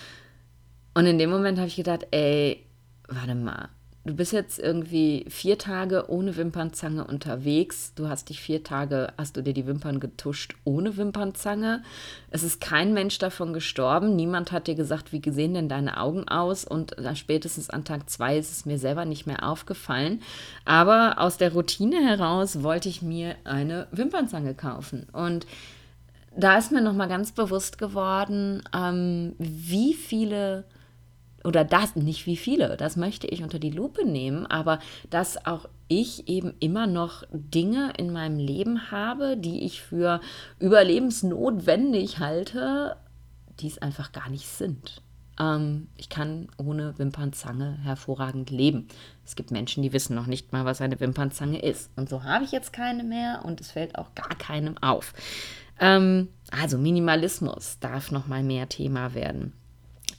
Und 0.95 1.07
in 1.07 1.19
dem 1.19 1.31
Moment 1.31 1.59
habe 1.59 1.69
ich 1.69 1.77
gedacht, 1.77 2.07
ey, 2.11 2.65
warte 3.09 3.35
mal, 3.35 3.69
du 4.05 4.15
bist 4.15 4.33
jetzt 4.33 4.59
irgendwie 4.59 5.25
vier 5.29 5.57
Tage 5.57 6.09
ohne 6.09 6.37
Wimpernzange 6.37 7.05
unterwegs. 7.05 7.93
Du 7.95 8.09
hast 8.09 8.29
dich 8.29 8.41
vier 8.41 8.63
Tage, 8.63 9.13
hast 9.17 9.37
du 9.37 9.43
dir 9.43 9.55
die 9.55 9.67
Wimpern 9.67 9.99
getuscht 9.99 10.55
ohne 10.65 10.97
Wimpernzange. 10.97 11.83
Es 12.31 12.43
ist 12.43 12.61
kein 12.61 12.93
Mensch 12.93 13.19
davon 13.19 13.53
gestorben. 13.53 14.15
Niemand 14.15 14.53
hat 14.53 14.67
dir 14.67 14.75
gesagt, 14.75 15.13
wie 15.13 15.23
sehen 15.31 15.55
denn 15.55 15.69
deine 15.69 15.99
Augen 15.99 16.29
aus? 16.29 16.65
Und 16.65 16.95
spätestens 17.15 17.71
an 17.71 17.85
Tag 17.85 18.11
zwei 18.11 18.37
ist 18.37 18.53
es 18.53 18.67
mir 18.67 18.79
selber 18.79 19.05
nicht 19.07 19.27
mehr 19.27 19.49
aufgefallen. 19.49 20.21
Aber 20.65 21.19
aus 21.19 21.39
der 21.39 21.53
Routine 21.53 22.05
heraus 22.07 22.63
wollte 22.63 22.89
ich 22.89 23.01
mir 23.01 23.37
eine 23.45 23.87
Wimpernzange 23.91 24.55
kaufen. 24.55 25.07
Und 25.13 25.47
da 26.37 26.59
ist 26.59 26.73
mir 26.73 26.83
nochmal 26.83 27.09
ganz 27.09 27.33
bewusst 27.33 27.79
geworden, 27.79 28.63
ähm, 28.75 29.35
wie 29.39 29.95
viele 29.95 30.65
oder 31.45 31.65
das, 31.65 31.95
nicht 31.95 32.27
wie 32.27 32.37
viele, 32.37 32.77
das 32.77 32.97
möchte 32.97 33.27
ich 33.27 33.43
unter 33.43 33.59
die 33.59 33.71
Lupe 33.71 34.05
nehmen, 34.05 34.47
aber 34.47 34.79
dass 35.11 35.47
auch 35.47 35.69
ich 35.89 36.29
eben 36.29 36.55
immer 36.59 36.87
noch 36.87 37.25
Dinge 37.31 37.93
in 37.99 38.13
meinem 38.13 38.39
Leben 38.39 38.91
habe, 38.91 39.37
die 39.37 39.65
ich 39.65 39.83
für 39.83 40.21
überlebensnotwendig 40.59 42.19
halte, 42.19 42.97
die 43.61 43.69
es 43.69 43.79
einfach 43.79 44.13
gar 44.13 44.31
nicht 44.31 44.49
sind. 44.49 45.03
Ähm, 45.39 45.89
ich 45.97 46.09
kann 46.09 46.49
ohne 46.57 46.99
Wimpernzange 46.99 47.79
hervorragend 47.83 48.51
leben. 48.51 48.89
Es 49.25 49.37
gibt 49.37 49.51
Menschen, 49.51 49.83
die 49.83 49.93
wissen 49.93 50.15
noch 50.15 50.27
nicht 50.27 50.53
mal, 50.53 50.65
was 50.65 50.81
eine 50.81 50.99
Wimpernzange 50.99 51.61
ist. 51.61 51.91
Und 51.97 52.09
so 52.09 52.25
habe 52.25 52.45
ich 52.45 52.53
jetzt 52.53 52.73
keine 52.73 53.05
mehr 53.05 53.43
und 53.45 53.61
es 53.61 53.73
fällt 53.73 53.99
auch 53.99 54.15
gar 54.15 54.35
keinem 54.37 54.79
auf. 54.79 55.13
Ähm, 55.81 56.29
also 56.51 56.79
Minimalismus 56.79 57.79
darf 57.81 58.11
noch 58.11 58.27
mal 58.27 58.43
mehr 58.43 58.69
Thema 58.69 59.15
werden. 59.15 59.53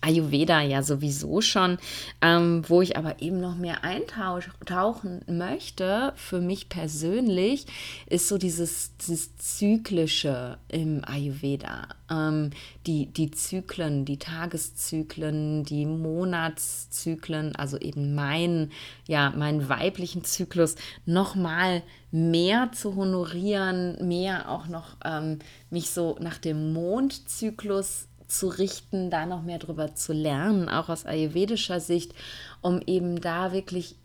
Ayurveda 0.05 0.61
ja 0.61 0.83
sowieso 0.83 1.41
schon, 1.41 1.77
ähm, 2.21 2.63
wo 2.67 2.81
ich 2.81 2.97
aber 2.97 3.21
eben 3.21 3.39
noch 3.39 3.55
mehr 3.55 3.83
eintauchen 3.83 5.21
möchte, 5.27 6.13
für 6.15 6.41
mich 6.41 6.69
persönlich, 6.69 7.65
ist 8.07 8.27
so 8.27 8.37
dieses, 8.37 8.95
dieses 8.97 9.35
Zyklische 9.37 10.57
im 10.67 11.03
Ayurveda. 11.05 11.87
Ähm, 12.11 12.51
die, 12.85 13.07
die 13.07 13.31
Zyklen, 13.31 14.05
die 14.05 14.17
Tageszyklen, 14.17 15.63
die 15.63 15.85
Monatszyklen, 15.85 17.55
also 17.55 17.77
eben 17.79 18.13
mein, 18.13 18.71
ja, 19.07 19.31
meinen 19.35 19.69
weiblichen 19.69 20.23
Zyklus 20.23 20.75
nochmal 21.05 21.81
mehr 22.11 22.71
zu 22.73 22.95
honorieren, 22.95 24.07
mehr 24.07 24.49
auch 24.49 24.67
noch 24.67 24.95
ähm, 25.03 25.39
mich 25.69 25.89
so 25.89 26.15
nach 26.19 26.37
dem 26.37 26.73
Mondzyklus 26.73 28.07
zu 28.27 28.47
richten, 28.47 29.09
da 29.09 29.25
noch 29.25 29.43
mehr 29.43 29.59
drüber 29.59 29.95
zu 29.95 30.13
lernen, 30.13 30.69
auch 30.69 30.89
aus 30.89 31.05
ayurvedischer 31.05 31.79
Sicht, 31.79 32.13
um 32.61 32.81
eben 32.85 33.21
da 33.21 33.51
wirklich 33.51 33.95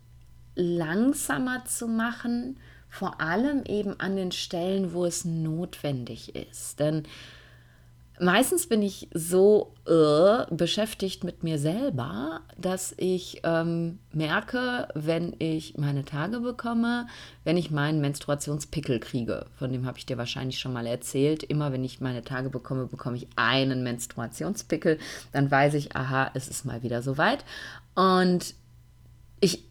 langsamer 0.55 1.65
zu 1.65 1.87
machen, 1.87 2.57
vor 2.89 3.21
allem 3.21 3.63
eben 3.65 3.99
an 3.99 4.15
den 4.15 4.31
Stellen, 4.31 4.93
wo 4.93 5.05
es 5.05 5.23
notwendig 5.23 6.35
ist. 6.35 6.79
Denn 6.79 7.03
meistens 8.21 8.67
bin 8.67 8.81
ich 8.81 9.09
so 9.13 9.73
äh, 9.87 10.45
beschäftigt 10.53 11.23
mit 11.23 11.43
mir 11.43 11.57
selber, 11.57 12.41
dass 12.57 12.93
ich 12.97 13.41
ähm, 13.43 13.99
merke, 14.13 14.87
wenn 14.93 15.35
ich 15.39 15.77
meine 15.77 16.05
Tage 16.05 16.39
bekomme, 16.39 17.07
wenn 17.43 17.57
ich 17.57 17.71
meinen 17.71 17.99
Menstruationspickel 17.99 18.99
kriege. 18.99 19.47
Von 19.57 19.71
dem 19.71 19.85
habe 19.85 19.97
ich 19.97 20.05
dir 20.05 20.17
wahrscheinlich 20.17 20.59
schon 20.59 20.73
mal 20.73 20.85
erzählt. 20.85 21.43
Immer 21.43 21.71
wenn 21.71 21.83
ich 21.83 21.99
meine 21.99 22.23
Tage 22.23 22.49
bekomme, 22.49 22.85
bekomme 22.85 23.17
ich 23.17 23.27
einen 23.35 23.83
Menstruationspickel. 23.83 24.99
Dann 25.31 25.49
weiß 25.49 25.73
ich, 25.73 25.95
aha, 25.95 26.31
es 26.35 26.47
ist 26.47 26.63
mal 26.63 26.83
wieder 26.83 27.01
soweit. 27.01 27.43
Und 27.95 28.53
ich 29.39 29.70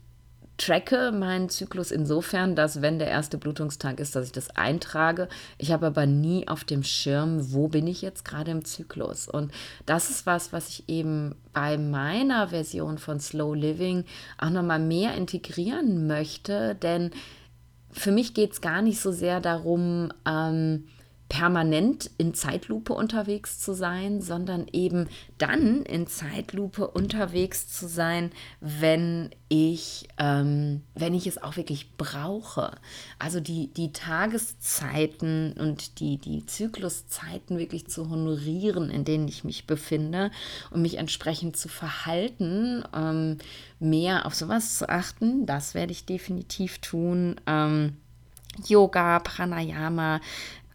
tracke 0.61 1.11
meinen 1.11 1.49
Zyklus 1.49 1.91
insofern, 1.91 2.55
dass 2.55 2.83
wenn 2.83 2.99
der 2.99 3.09
erste 3.09 3.39
Blutungstag 3.39 3.99
ist, 3.99 4.15
dass 4.15 4.27
ich 4.27 4.33
das 4.33 4.51
eintrage. 4.51 5.29
Ich 5.57 5.73
habe 5.73 5.87
aber 5.87 6.05
nie 6.05 6.47
auf 6.49 6.65
dem 6.65 6.83
Schirm, 6.83 7.53
wo 7.53 7.69
bin 7.69 7.87
ich 7.87 8.03
jetzt 8.03 8.27
gerade 8.27 8.51
im 8.51 8.65
Zyklus. 8.65 9.27
Und 9.27 9.53
das 9.87 10.11
ist 10.11 10.27
was, 10.27 10.53
was 10.53 10.69
ich 10.69 10.89
eben 10.89 11.35
bei 11.55 11.79
meiner 11.79 12.49
Version 12.49 12.99
von 12.99 13.21
Slow 13.21 13.55
Living 13.55 14.05
auch 14.37 14.51
nochmal 14.51 14.81
mehr 14.81 15.15
integrieren 15.15 16.07
möchte, 16.07 16.75
denn 16.75 17.11
für 17.91 18.13
mich 18.13 18.35
geht 18.35 18.53
es 18.53 18.61
gar 18.61 18.83
nicht 18.83 19.01
so 19.01 19.13
sehr 19.13 19.41
darum, 19.41 20.13
ähm, 20.27 20.85
permanent 21.31 22.11
in 22.19 22.35
Zeitlupe 22.35 22.93
unterwegs 22.93 23.61
zu 23.61 23.73
sein, 23.73 24.21
sondern 24.21 24.67
eben 24.73 25.09
dann 25.39 25.85
in 25.85 26.09
Zeitlupe 26.09 26.89
unterwegs 26.89 27.69
zu 27.69 27.87
sein, 27.87 28.33
wenn 28.61 29.31
ich, 29.49 30.09
ähm, 30.19 30.83
wenn 30.97 31.15
ich 31.15 31.29
es 31.29 31.41
auch 31.41 31.57
wirklich 31.57 31.97
brauche. 31.97 32.73
Also 33.21 33.39
die, 33.39 33.69
die 33.69 33.93
Tageszeiten 33.93 35.53
und 35.53 36.01
die, 36.01 36.19
die 36.19 36.45
Zykluszeiten 36.47 37.59
wirklich 37.59 37.87
zu 37.87 38.11
honorieren, 38.11 38.91
in 38.91 39.05
denen 39.05 39.29
ich 39.29 39.45
mich 39.45 39.69
befinde 39.69 40.33
und 40.73 40.83
mich 40.83 40.99
entsprechend 40.99 41.57
zu 41.57 41.69
verhalten, 41.69 42.83
ähm, 42.93 43.39
mehr 43.79 44.27
auf 44.27 44.35
sowas 44.35 44.79
zu 44.79 44.89
achten, 44.89 45.47
das 45.47 45.75
werde 45.75 45.93
ich 45.93 46.07
definitiv 46.07 46.81
tun. 46.81 47.41
Ähm, 47.47 47.97
Yoga, 48.67 49.21
Pranayama, 49.21 50.21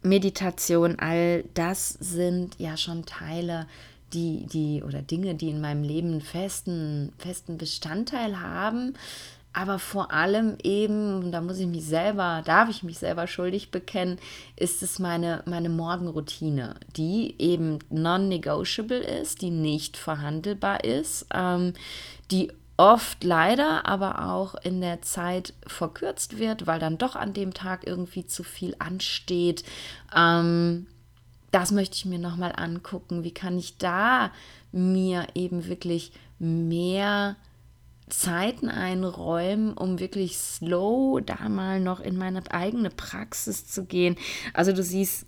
Meditation, 0.06 0.98
all 0.98 1.44
das 1.54 1.90
sind 1.90 2.58
ja 2.58 2.76
schon 2.76 3.04
Teile, 3.04 3.66
die, 4.12 4.46
die 4.46 4.82
oder 4.82 5.02
Dinge, 5.02 5.34
die 5.34 5.50
in 5.50 5.60
meinem 5.60 5.82
Leben 5.82 6.20
festen, 6.20 7.12
festen 7.18 7.58
Bestandteil 7.58 8.40
haben. 8.40 8.94
Aber 9.52 9.78
vor 9.78 10.12
allem 10.12 10.58
eben, 10.62 11.32
da 11.32 11.40
muss 11.40 11.58
ich 11.58 11.66
mich 11.66 11.86
selber, 11.86 12.42
darf 12.44 12.68
ich 12.68 12.82
mich 12.82 12.98
selber 12.98 13.26
schuldig 13.26 13.70
bekennen, 13.70 14.18
ist 14.54 14.82
es 14.82 14.98
meine, 14.98 15.42
meine 15.46 15.70
Morgenroutine, 15.70 16.74
die 16.94 17.34
eben 17.38 17.78
non-negotiable 17.88 18.98
ist, 18.98 19.40
die 19.40 19.50
nicht 19.50 19.96
verhandelbar 19.96 20.84
ist, 20.84 21.24
ähm, 21.32 21.72
die 22.30 22.52
oft 22.76 23.24
leider 23.24 23.86
aber 23.86 24.30
auch 24.30 24.54
in 24.54 24.80
der 24.80 25.02
Zeit 25.02 25.54
verkürzt 25.66 26.38
wird, 26.38 26.66
weil 26.66 26.78
dann 26.78 26.98
doch 26.98 27.16
an 27.16 27.32
dem 27.32 27.54
Tag 27.54 27.86
irgendwie 27.86 28.26
zu 28.26 28.42
viel 28.42 28.76
ansteht. 28.78 29.64
Ähm, 30.14 30.86
das 31.50 31.72
möchte 31.72 31.96
ich 31.96 32.04
mir 32.04 32.18
nochmal 32.18 32.52
angucken. 32.56 33.24
Wie 33.24 33.32
kann 33.32 33.58
ich 33.58 33.78
da 33.78 34.30
mir 34.72 35.26
eben 35.34 35.68
wirklich 35.68 36.12
mehr 36.38 37.36
Zeiten 38.08 38.68
einräumen, 38.68 39.72
um 39.72 39.98
wirklich 39.98 40.38
slow 40.38 41.20
da 41.20 41.48
mal 41.48 41.80
noch 41.80 41.98
in 41.98 42.16
meine 42.16 42.42
eigene 42.52 42.90
Praxis 42.90 43.66
zu 43.66 43.84
gehen. 43.84 44.16
Also 44.54 44.72
du 44.72 44.82
siehst 44.82 45.26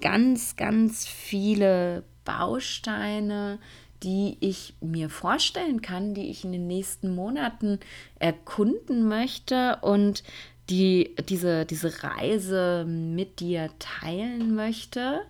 ganz, 0.00 0.54
ganz 0.56 1.06
viele 1.06 2.04
Bausteine, 2.24 3.58
die 4.02 4.36
ich 4.40 4.74
mir 4.80 5.10
vorstellen 5.10 5.82
kann, 5.82 6.14
die 6.14 6.30
ich 6.30 6.44
in 6.44 6.52
den 6.52 6.66
nächsten 6.66 7.14
Monaten 7.14 7.78
erkunden 8.18 9.08
möchte 9.08 9.78
und 9.82 10.22
die 10.70 11.14
diese, 11.28 11.66
diese 11.66 12.02
Reise 12.02 12.84
mit 12.86 13.40
dir 13.40 13.70
teilen 13.78 14.54
möchte. 14.54 15.20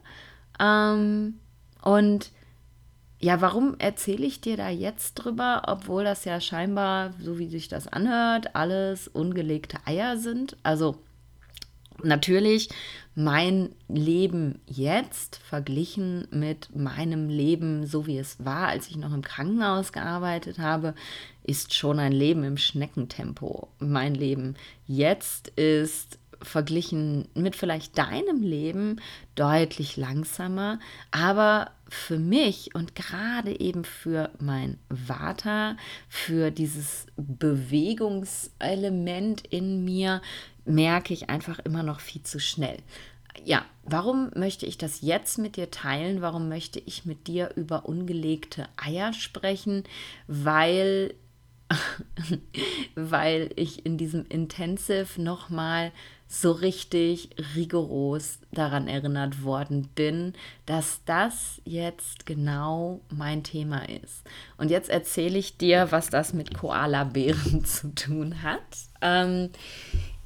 Ähm, 0.61 1.38
und 1.83 2.30
ja, 3.18 3.40
warum 3.40 3.74
erzähle 3.78 4.26
ich 4.26 4.40
dir 4.40 4.56
da 4.56 4.68
jetzt 4.70 5.14
drüber, 5.14 5.62
obwohl 5.66 6.04
das 6.04 6.24
ja 6.24 6.40
scheinbar, 6.40 7.12
so 7.20 7.38
wie 7.38 7.48
sich 7.48 7.68
das 7.68 7.87
anhört, 7.87 8.54
alles 8.54 9.09
ungelegte 9.09 9.78
Eier 9.85 10.16
sind? 10.16 10.56
Also 10.62 10.96
natürlich 12.02 12.70
mein 13.24 13.70
Leben 13.88 14.61
jetzt 14.66 15.37
verglichen 15.37 16.26
mit 16.30 16.74
meinem 16.74 17.28
Leben, 17.28 17.87
so 17.87 18.06
wie 18.06 18.18
es 18.18 18.44
war, 18.44 18.68
als 18.68 18.88
ich 18.88 18.96
noch 18.96 19.12
im 19.12 19.22
Krankenhaus 19.22 19.92
gearbeitet 19.92 20.59
habe, 20.59 20.94
ist 21.42 21.74
schon 21.74 21.98
ein 21.98 22.12
Leben 22.12 22.44
im 22.44 22.56
Schneckentempo. 22.56 23.68
Mein 23.78 24.14
Leben 24.14 24.54
jetzt 24.87 25.48
ist 25.48 26.18
verglichen 26.42 27.28
mit 27.35 27.56
vielleicht 27.56 27.98
deinem 27.98 28.42
Leben 28.42 29.02
deutlich 29.35 29.98
langsamer, 29.98 30.78
aber 31.11 31.72
für 31.88 32.18
mich 32.18 32.74
und 32.74 32.94
gerade 32.94 33.61
eben 33.61 33.85
für 33.85 34.30
mein 34.38 34.78
Vata, 34.88 35.76
für 36.09 36.50
dieses 36.50 37.04
Bewegungselement 37.16 39.46
in 39.48 39.85
mir, 39.85 40.22
merke 40.64 41.12
ich 41.12 41.28
einfach 41.30 41.59
immer 41.61 41.83
noch 41.83 42.00
viel 42.00 42.22
zu 42.22 42.40
schnell. 42.40 42.78
Ja, 43.44 43.64
warum 43.84 44.30
möchte 44.34 44.66
ich 44.66 44.78
das 44.78 45.00
jetzt 45.00 45.38
mit 45.38 45.56
dir 45.56 45.70
teilen? 45.70 46.20
Warum 46.20 46.48
möchte 46.48 46.80
ich 46.80 47.04
mit 47.04 47.26
dir 47.26 47.52
über 47.56 47.86
ungelegte 47.86 48.68
Eier 48.76 49.12
sprechen? 49.12 49.84
Weil 50.26 51.14
weil 52.94 53.50
ich 53.56 53.86
in 53.86 53.96
diesem 53.96 54.26
Intensive 54.26 55.20
nochmal 55.20 55.92
so 56.26 56.52
richtig 56.52 57.30
rigoros 57.56 58.38
daran 58.52 58.86
erinnert 58.86 59.42
worden 59.42 59.88
bin, 59.94 60.34
dass 60.64 61.00
das 61.04 61.60
jetzt 61.64 62.24
genau 62.24 63.00
mein 63.12 63.42
Thema 63.42 63.88
ist. 63.88 64.22
Und 64.56 64.70
jetzt 64.70 64.90
erzähle 64.90 65.38
ich 65.38 65.56
dir, 65.56 65.90
was 65.90 66.08
das 66.08 66.32
mit 66.32 66.54
Koala-Bären 66.54 67.64
zu 67.64 67.94
tun 67.94 68.42
hat. 68.42 68.60
Ähm, 69.00 69.50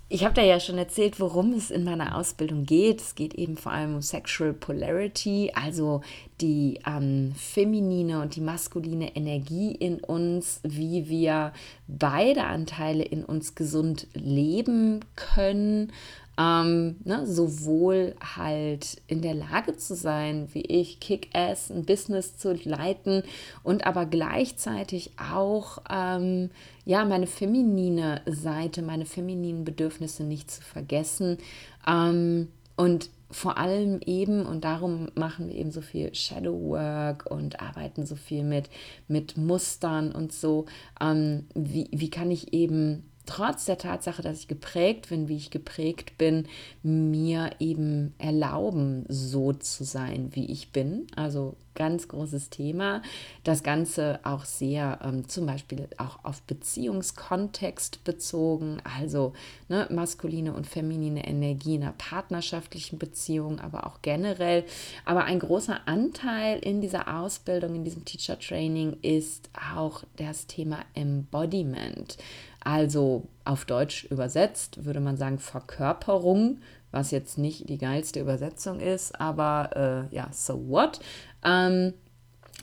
ich 0.08 0.24
habe 0.24 0.34
da 0.34 0.42
ja 0.42 0.60
schon 0.60 0.76
erzählt, 0.76 1.18
worum 1.18 1.54
es 1.54 1.70
in 1.70 1.82
meiner 1.82 2.16
Ausbildung 2.16 2.66
geht. 2.66 3.00
Es 3.00 3.14
geht 3.14 3.34
eben 3.34 3.56
vor 3.56 3.72
allem 3.72 3.94
um 3.94 4.02
Sexual 4.02 4.52
Polarity, 4.52 5.50
also 5.54 6.02
die 6.40 6.78
ähm, 6.86 7.32
feminine 7.36 8.20
und 8.20 8.36
die 8.36 8.42
maskuline 8.42 9.16
Energie 9.16 9.72
in 9.72 10.00
uns, 10.00 10.60
wie 10.62 11.08
wir 11.08 11.52
beide 11.88 12.44
Anteile 12.44 13.02
in 13.02 13.24
uns 13.24 13.54
gesund 13.54 14.06
leben 14.12 15.00
können 15.16 15.90
ähm, 16.38 16.96
ne, 17.04 17.26
sowohl 17.26 18.14
halt 18.36 19.00
in 19.06 19.22
der 19.22 19.34
Lage 19.34 19.76
zu 19.76 19.94
sein, 19.94 20.48
wie 20.52 20.62
ich, 20.62 21.00
Kick-Ass, 21.00 21.70
ein 21.70 21.84
Business 21.84 22.36
zu 22.36 22.54
leiten 22.64 23.22
und 23.62 23.86
aber 23.86 24.06
gleichzeitig 24.06 25.12
auch 25.18 25.78
ähm, 25.90 26.50
ja, 26.84 27.04
meine 27.04 27.26
feminine 27.26 28.22
Seite, 28.26 28.82
meine 28.82 29.06
femininen 29.06 29.64
Bedürfnisse 29.64 30.24
nicht 30.24 30.50
zu 30.50 30.62
vergessen. 30.62 31.38
Ähm, 31.86 32.48
und 32.76 33.10
vor 33.30 33.58
allem 33.58 34.00
eben, 34.04 34.46
und 34.46 34.64
darum 34.64 35.08
machen 35.14 35.48
wir 35.48 35.54
eben 35.56 35.72
so 35.72 35.80
viel 35.80 36.14
Shadow 36.14 36.60
Work 36.70 37.26
und 37.30 37.60
arbeiten 37.60 38.06
so 38.06 38.14
viel 38.16 38.44
mit, 38.44 38.70
mit 39.08 39.36
Mustern 39.36 40.12
und 40.12 40.32
so, 40.32 40.66
ähm, 41.00 41.46
wie, 41.54 41.88
wie 41.90 42.10
kann 42.10 42.30
ich 42.30 42.52
eben 42.52 43.04
trotz 43.26 43.64
der 43.64 43.78
Tatsache, 43.78 44.22
dass 44.22 44.40
ich 44.40 44.48
geprägt 44.48 45.08
bin, 45.08 45.28
wie 45.28 45.36
ich 45.36 45.50
geprägt 45.50 46.18
bin, 46.18 46.46
mir 46.82 47.50
eben 47.58 48.14
erlauben, 48.18 49.04
so 49.08 49.52
zu 49.52 49.84
sein, 49.84 50.30
wie 50.32 50.50
ich 50.50 50.72
bin. 50.72 51.06
Also 51.16 51.56
ganz 51.74 52.08
großes 52.08 52.50
Thema. 52.50 53.02
Das 53.42 53.62
Ganze 53.62 54.20
auch 54.22 54.44
sehr 54.44 55.00
ähm, 55.02 55.28
zum 55.28 55.46
Beispiel 55.46 55.88
auch 55.98 56.24
auf 56.24 56.42
Beziehungskontext 56.42 58.04
bezogen, 58.04 58.80
also 58.84 59.32
ne, 59.68 59.88
maskuline 59.90 60.52
und 60.54 60.66
feminine 60.66 61.26
Energie 61.26 61.74
in 61.74 61.82
einer 61.82 61.94
partnerschaftlichen 61.98 62.98
Beziehung, 62.98 63.60
aber 63.60 63.86
auch 63.86 64.02
generell. 64.02 64.64
Aber 65.04 65.24
ein 65.24 65.38
großer 65.38 65.80
Anteil 65.86 66.58
in 66.60 66.80
dieser 66.80 67.20
Ausbildung, 67.20 67.74
in 67.74 67.84
diesem 67.84 68.04
Teacher 68.04 68.38
Training 68.38 68.96
ist 69.02 69.50
auch 69.74 70.04
das 70.16 70.46
Thema 70.46 70.78
Embodiment. 70.94 72.16
Also 72.64 73.28
auf 73.44 73.64
Deutsch 73.66 74.04
übersetzt 74.04 74.84
würde 74.84 75.00
man 75.00 75.16
sagen 75.16 75.38
Verkörperung, 75.38 76.58
was 76.90 77.10
jetzt 77.10 77.38
nicht 77.38 77.68
die 77.68 77.78
geilste 77.78 78.20
Übersetzung 78.20 78.80
ist, 78.80 79.20
aber 79.20 80.08
äh, 80.10 80.14
ja, 80.14 80.28
so 80.32 80.68
what? 80.68 81.00
Ähm, 81.44 81.92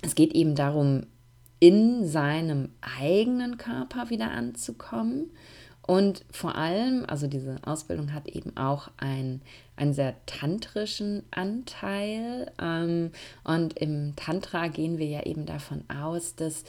es 0.01 0.15
geht 0.15 0.33
eben 0.33 0.55
darum, 0.55 1.05
in 1.59 2.07
seinem 2.07 2.69
eigenen 2.99 3.57
Körper 3.57 4.09
wieder 4.09 4.31
anzukommen 4.31 5.29
Und 5.87 6.23
vor 6.31 6.55
allem, 6.55 7.05
also 7.07 7.27
diese 7.27 7.57
Ausbildung 7.65 8.13
hat 8.13 8.27
eben 8.27 8.55
auch 8.55 8.89
ein, 8.97 9.41
einen 9.75 9.93
sehr 9.93 10.15
tantrischen 10.25 11.23
Anteil. 11.31 12.51
Ähm, 12.61 13.11
und 13.43 13.77
im 13.77 14.15
Tantra 14.15 14.67
gehen 14.67 14.99
wir 14.99 15.07
ja 15.07 15.23
eben 15.23 15.45
davon 15.45 15.83
aus, 15.89 16.35
dass 16.35 16.63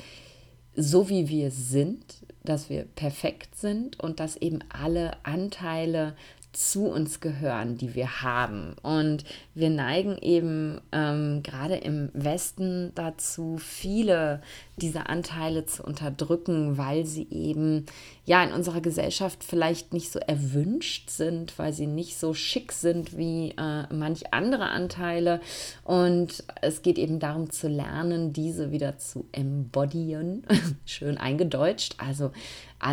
so 0.74 1.08
wie 1.08 1.28
wir 1.28 1.50
sind, 1.50 2.04
dass 2.44 2.70
wir 2.70 2.84
perfekt 2.84 3.56
sind 3.56 4.00
und 4.00 4.20
dass 4.20 4.36
eben 4.36 4.60
alle 4.70 5.12
Anteile 5.24 6.14
zu 6.52 6.84
uns 6.86 7.20
gehören, 7.20 7.78
die 7.78 7.94
wir 7.94 8.22
haben. 8.22 8.74
Und 8.82 9.24
wir 9.54 9.70
neigen 9.70 10.18
eben 10.18 10.80
ähm, 10.92 11.42
gerade 11.42 11.76
im 11.76 12.10
Westen 12.12 12.92
dazu, 12.94 13.56
viele 13.58 14.42
dieser 14.76 15.08
Anteile 15.08 15.64
zu 15.64 15.82
unterdrücken, 15.82 16.76
weil 16.76 17.06
sie 17.06 17.26
eben 17.30 17.86
ja 18.24 18.42
in 18.44 18.52
unserer 18.52 18.80
Gesellschaft 18.80 19.42
vielleicht 19.42 19.92
nicht 19.92 20.12
so 20.12 20.20
erwünscht 20.20 21.10
sind, 21.10 21.58
weil 21.58 21.72
sie 21.72 21.88
nicht 21.88 22.16
so 22.16 22.34
schick 22.34 22.70
sind 22.70 23.16
wie 23.16 23.50
äh, 23.58 23.92
manch 23.92 24.32
andere 24.32 24.66
Anteile. 24.66 25.40
Und 25.82 26.44
es 26.60 26.82
geht 26.82 26.98
eben 26.98 27.18
darum 27.18 27.50
zu 27.50 27.68
lernen, 27.68 28.32
diese 28.32 28.70
wieder 28.70 28.96
zu 28.98 29.26
embodyen, 29.32 30.46
schön 30.84 31.18
eingedeutscht, 31.18 31.96
also 31.98 32.30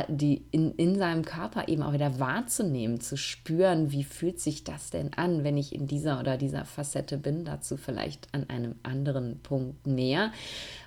die 0.08 0.46
in, 0.52 0.72
in 0.76 0.98
seinem 0.98 1.26
Körper 1.26 1.68
eben 1.68 1.82
auch 1.82 1.94
wieder 1.94 2.20
wahrzunehmen, 2.20 3.00
zu 3.00 3.18
spüren, 3.18 3.92
wie 3.92 4.04
fühlt 4.04 4.40
sich 4.40 4.64
das 4.64 4.92
denn 4.92 5.14
an, 5.16 5.44
wenn 5.44 5.58
ich 5.58 5.74
in 5.74 5.88
dieser 5.88 6.20
oder 6.20 6.38
dieser 6.38 6.64
Facette 6.64 7.18
bin, 7.18 7.44
dazu 7.44 7.76
vielleicht 7.76 8.28
an 8.34 8.50
einem 8.50 8.76
anderen 8.84 9.40
Punkt 9.42 9.88
näher. 9.88 10.32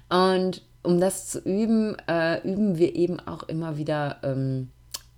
Und 0.09 0.63
um 0.83 1.01
das 1.01 1.29
zu 1.29 1.41
üben, 1.41 1.97
äh, 2.09 2.41
üben 2.47 2.79
wir 2.79 2.95
eben 2.95 3.21
auch 3.21 3.45
immer 3.45 3.77
wieder. 3.77 4.19
Ähm, 4.23 4.71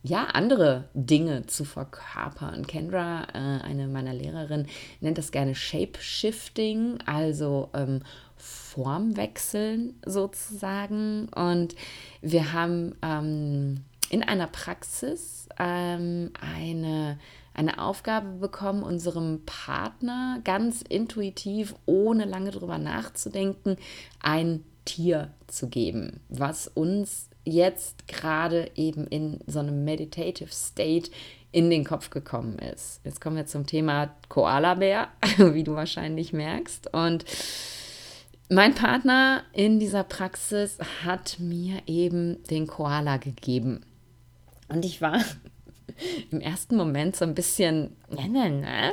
ja, 0.06 0.26
andere 0.26 0.90
Dinge 0.92 1.46
zu 1.46 1.64
verkörpern. 1.64 2.66
Kendra, 2.66 3.26
äh, 3.32 3.62
eine 3.64 3.88
meiner 3.88 4.12
Lehrerinnen, 4.12 4.68
nennt 5.00 5.16
das 5.16 5.32
gerne 5.32 5.54
Shape-Shifting, 5.54 6.98
also 7.06 7.70
ähm, 7.72 8.02
Formwechseln 8.36 9.94
sozusagen. 10.04 11.30
Und 11.30 11.74
wir 12.20 12.52
haben 12.52 12.96
ähm, 13.00 13.84
in 14.10 14.22
einer 14.22 14.46
Praxis 14.46 15.48
ähm, 15.58 16.32
eine, 16.38 17.18
eine 17.54 17.78
Aufgabe 17.78 18.28
bekommen, 18.40 18.82
unserem 18.82 19.40
Partner 19.46 20.38
ganz 20.44 20.82
intuitiv, 20.82 21.74
ohne 21.86 22.26
lange 22.26 22.50
drüber 22.50 22.76
nachzudenken, 22.76 23.76
ein 24.20 24.64
Tier 24.84 25.30
zu 25.46 25.68
geben, 25.68 26.20
was 26.28 26.68
uns 26.68 27.28
jetzt 27.44 28.08
gerade 28.08 28.70
eben 28.74 29.06
in 29.06 29.40
so 29.46 29.58
einem 29.58 29.84
Meditative 29.84 30.52
State 30.52 31.10
in 31.52 31.70
den 31.70 31.84
Kopf 31.84 32.10
gekommen 32.10 32.58
ist. 32.58 33.00
Jetzt 33.04 33.20
kommen 33.20 33.36
wir 33.36 33.46
zum 33.46 33.66
Thema 33.66 34.10
Koala-Bär, 34.28 35.08
wie 35.38 35.62
du 35.62 35.74
wahrscheinlich 35.74 36.32
merkst. 36.32 36.92
Und 36.92 37.24
mein 38.50 38.74
Partner 38.74 39.42
in 39.52 39.78
dieser 39.78 40.04
Praxis 40.04 40.78
hat 41.04 41.38
mir 41.38 41.82
eben 41.86 42.42
den 42.44 42.66
Koala 42.66 43.18
gegeben. 43.18 43.84
Und 44.68 44.84
ich 44.84 45.00
war 45.00 45.20
im 46.30 46.40
ersten 46.40 46.76
Moment 46.76 47.16
so 47.16 47.24
ein 47.24 47.34
bisschen, 47.34 47.96
ne, 48.10 48.28
ne, 48.28 48.50
ne? 48.50 48.92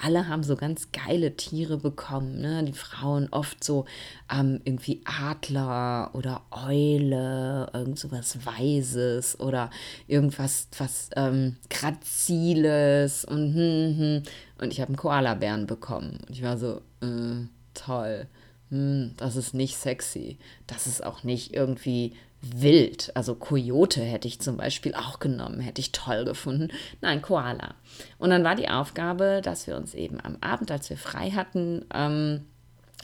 Alle 0.00 0.28
haben 0.28 0.42
so 0.42 0.56
ganz 0.56 0.92
geile 0.92 1.36
Tiere 1.36 1.76
bekommen, 1.76 2.40
ne? 2.40 2.64
Die 2.64 2.72
Frauen 2.72 3.28
oft 3.30 3.64
so 3.64 3.84
ähm, 4.32 4.60
irgendwie 4.64 5.02
Adler 5.04 6.10
oder 6.14 6.42
Eule, 6.50 7.70
irgend 7.72 7.98
so 7.98 8.10
was 8.10 8.44
Weises 8.46 9.38
oder 9.40 9.70
irgendwas 10.06 10.68
was 10.78 11.10
ähm, 11.16 11.56
Graziles 11.70 13.24
und 13.24 13.54
hm, 13.54 13.98
hm. 13.98 14.22
und 14.60 14.72
ich 14.72 14.80
habe 14.80 14.88
einen 14.88 14.96
Koalabären 14.96 15.66
bekommen. 15.66 16.18
Und 16.28 16.30
ich 16.30 16.42
war 16.42 16.58
so, 16.58 16.80
äh, 17.02 17.46
toll 17.74 18.26
hm, 18.70 19.12
das 19.16 19.36
ist 19.36 19.54
nicht 19.54 19.76
sexy. 19.76 20.38
Das 20.66 20.86
ist 20.86 21.04
auch 21.04 21.22
nicht 21.22 21.54
irgendwie 21.54 22.14
wild. 22.54 23.12
Also 23.14 23.34
Kojote 23.34 24.02
hätte 24.02 24.28
ich 24.28 24.40
zum 24.40 24.56
Beispiel 24.56 24.94
auch 24.94 25.18
genommen, 25.18 25.60
hätte 25.60 25.80
ich 25.80 25.92
toll 25.92 26.24
gefunden. 26.24 26.68
Nein, 27.00 27.22
Koala. 27.22 27.74
Und 28.18 28.30
dann 28.30 28.44
war 28.44 28.54
die 28.54 28.68
Aufgabe, 28.68 29.40
dass 29.42 29.66
wir 29.66 29.76
uns 29.76 29.94
eben 29.94 30.20
am 30.20 30.36
Abend, 30.40 30.70
als 30.70 30.90
wir 30.90 30.96
frei 30.96 31.30
hatten, 31.30 31.84
ähm, 31.92 32.46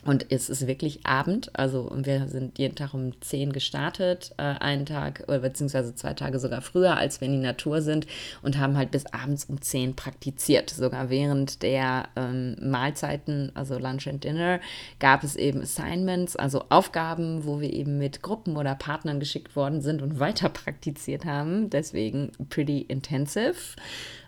und 0.05 0.25
es 0.31 0.49
ist 0.49 0.67
wirklich 0.67 1.05
Abend, 1.05 1.57
also 1.57 1.91
wir 1.95 2.27
sind 2.27 2.59
jeden 2.59 2.75
Tag 2.75 2.93
um 2.93 3.19
10 3.21 3.53
gestartet, 3.53 4.31
äh, 4.37 4.43
einen 4.43 4.85
Tag 4.85 5.23
oder 5.27 5.39
beziehungsweise 5.39 5.95
zwei 5.95 6.13
Tage 6.13 6.39
sogar 6.39 6.61
früher, 6.61 6.97
als 6.97 7.21
wir 7.21 7.27
in 7.27 7.33
die 7.33 7.39
Natur 7.39 7.81
sind 7.81 8.05
und 8.41 8.57
haben 8.57 8.75
halt 8.75 8.91
bis 8.91 9.05
abends 9.07 9.45
um 9.45 9.61
10 9.61 9.95
praktiziert. 9.95 10.69
Sogar 10.69 11.09
während 11.09 11.63
der 11.63 12.09
ähm, 12.15 12.55
Mahlzeiten, 12.61 13.51
also 13.55 13.77
Lunch 13.77 14.07
and 14.07 14.23
Dinner, 14.23 14.59
gab 14.99 15.23
es 15.23 15.35
eben 15.35 15.61
Assignments, 15.61 16.35
also 16.35 16.65
Aufgaben, 16.69 17.45
wo 17.45 17.61
wir 17.61 17.71
eben 17.71 17.97
mit 17.97 18.21
Gruppen 18.21 18.57
oder 18.57 18.75
Partnern 18.75 19.19
geschickt 19.19 19.55
worden 19.55 19.81
sind 19.81 20.01
und 20.01 20.19
weiter 20.23 20.49
praktiziert 20.49 21.25
haben. 21.25 21.69
Deswegen 21.69 22.31
pretty 22.49 22.81
intensive. 22.81 23.55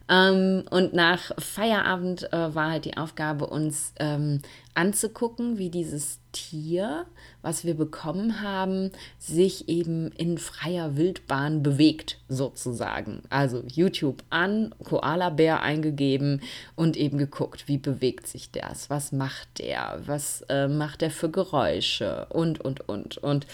Ähm, 0.07 0.63
und 0.69 0.93
nach 0.93 1.31
Feierabend 1.39 2.31
äh, 2.31 2.53
war 2.53 2.71
halt 2.71 2.85
die 2.85 2.97
Aufgabe, 2.97 3.47
uns 3.47 3.93
ähm, 3.99 4.41
anzugucken, 4.75 5.57
wie 5.57 5.69
dieses 5.69 6.19
Tier, 6.31 7.05
was 7.41 7.63
wir 7.63 7.75
bekommen 7.75 8.41
haben, 8.41 8.91
sich 9.17 9.67
eben 9.69 10.11
in 10.11 10.37
freier 10.37 10.95
Wildbahn 10.97 11.63
bewegt, 11.63 12.19
sozusagen. 12.27 13.23
Also 13.29 13.63
YouTube 13.67 14.21
an, 14.29 14.75
Koala-Bär 14.83 15.61
eingegeben 15.61 16.41
und 16.75 16.97
eben 16.97 17.17
geguckt, 17.17 17.67
wie 17.67 17.77
bewegt 17.77 18.27
sich 18.27 18.51
das, 18.51 18.89
was 18.89 19.11
macht 19.11 19.59
der, 19.59 20.01
was 20.05 20.41
äh, 20.49 20.67
macht 20.67 21.01
der 21.01 21.11
für 21.11 21.29
Geräusche 21.29 22.27
und, 22.29 22.59
und, 22.59 22.87
und. 22.87 23.17
Und 23.17 23.47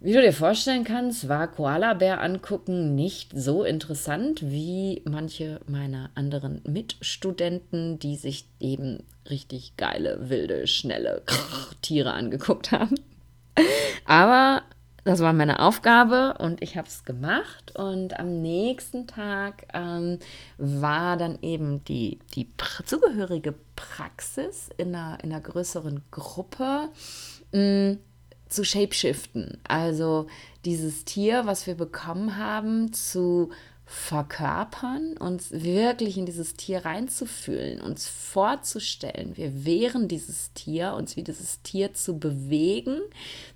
wie 0.00 0.14
du 0.14 0.22
dir 0.22 0.32
vorstellen 0.32 0.84
kannst, 0.84 1.28
war 1.28 1.48
Koala-Bär 1.48 2.22
angucken 2.22 2.94
nicht 2.94 3.32
so 3.34 3.64
interessant 3.64 4.40
wie 4.42 5.02
manche 5.04 5.60
meiner 5.66 6.10
anderen 6.14 6.62
Mitstudenten, 6.66 7.98
die 7.98 8.16
sich 8.16 8.46
eben 8.60 9.02
richtig 9.28 9.76
geile, 9.76 10.30
wilde, 10.30 10.66
schnelle 10.66 11.22
Tiere 11.82 12.12
angeguckt 12.12 12.72
haben. 12.72 12.94
Aber 14.06 14.62
das 15.04 15.20
war 15.20 15.32
meine 15.32 15.60
Aufgabe 15.60 16.36
und 16.38 16.62
ich 16.62 16.76
habe 16.76 16.88
es 16.88 17.04
gemacht. 17.04 17.76
Und 17.76 18.18
am 18.18 18.40
nächsten 18.40 19.06
Tag 19.06 19.66
ähm, 19.74 20.18
war 20.56 21.16
dann 21.16 21.38
eben 21.42 21.84
die, 21.84 22.18
die 22.34 22.48
zugehörige 22.86 23.54
Praxis 23.76 24.70
in 24.76 24.94
einer, 24.94 25.18
in 25.22 25.32
einer 25.32 25.40
größeren 25.40 26.02
Gruppe. 26.10 26.88
Mh, 27.52 27.92
mm, 27.92 27.98
zu 28.50 28.64
shapeshiften. 28.64 29.58
Also 29.66 30.26
dieses 30.64 31.04
Tier, 31.04 31.46
was 31.46 31.66
wir 31.66 31.74
bekommen 31.74 32.36
haben, 32.36 32.92
zu 32.92 33.50
verkörpern, 33.86 35.16
uns 35.18 35.50
wirklich 35.50 36.16
in 36.16 36.24
dieses 36.24 36.54
Tier 36.54 36.84
reinzufühlen, 36.84 37.80
uns 37.80 38.06
vorzustellen, 38.06 39.36
wir 39.36 39.64
wären 39.64 40.06
dieses 40.06 40.52
Tier, 40.52 40.94
uns 40.94 41.16
wie 41.16 41.24
dieses 41.24 41.60
Tier 41.62 41.92
zu 41.92 42.16
bewegen, 42.16 43.00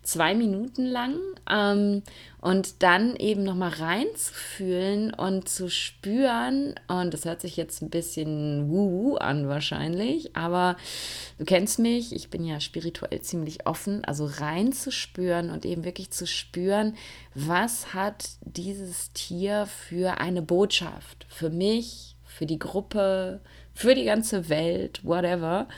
zwei 0.05 0.35
Minuten 0.35 0.87
lang 0.87 1.19
ähm, 1.51 2.03
und 2.41 2.83
dann 2.83 3.17
eben 3.17 3.43
nochmal 3.43 3.71
reinzufühlen 3.71 5.13
und 5.13 5.49
zu 5.49 5.69
spüren, 5.69 6.75
und 6.89 7.13
das 7.13 7.25
hört 7.25 7.41
sich 7.41 7.57
jetzt 7.57 7.83
ein 7.83 7.91
bisschen 7.91 8.69
wuhu 8.69 9.17
an 9.17 9.49
wahrscheinlich, 9.49 10.37
aber 10.37 10.77
du 11.39 11.45
kennst 11.45 11.79
mich, 11.79 12.15
ich 12.15 12.31
bin 12.31 12.45
ja 12.45 12.61
spirituell 12.61 13.21
ziemlich 13.23 13.67
offen, 13.67 14.05
also 14.05 14.27
reinzuspüren 14.27 15.51
und 15.51 15.65
eben 15.65 15.85
wirklich 15.85 16.11
zu 16.11 16.27
spüren, 16.27 16.95
was 17.35 17.95
hat 17.95 18.29
dieses 18.43 19.13
Tier 19.13 19.67
für 19.67 20.19
eine 20.21 20.43
Botschaft 20.43 21.27
für 21.29 21.51
mich, 21.51 22.17
für 22.25 22.47
die 22.47 22.59
Gruppe, 22.59 23.41
für 23.75 23.95
die 23.95 24.05
ganze 24.05 24.49
Welt, 24.49 25.05
whatever. 25.05 25.69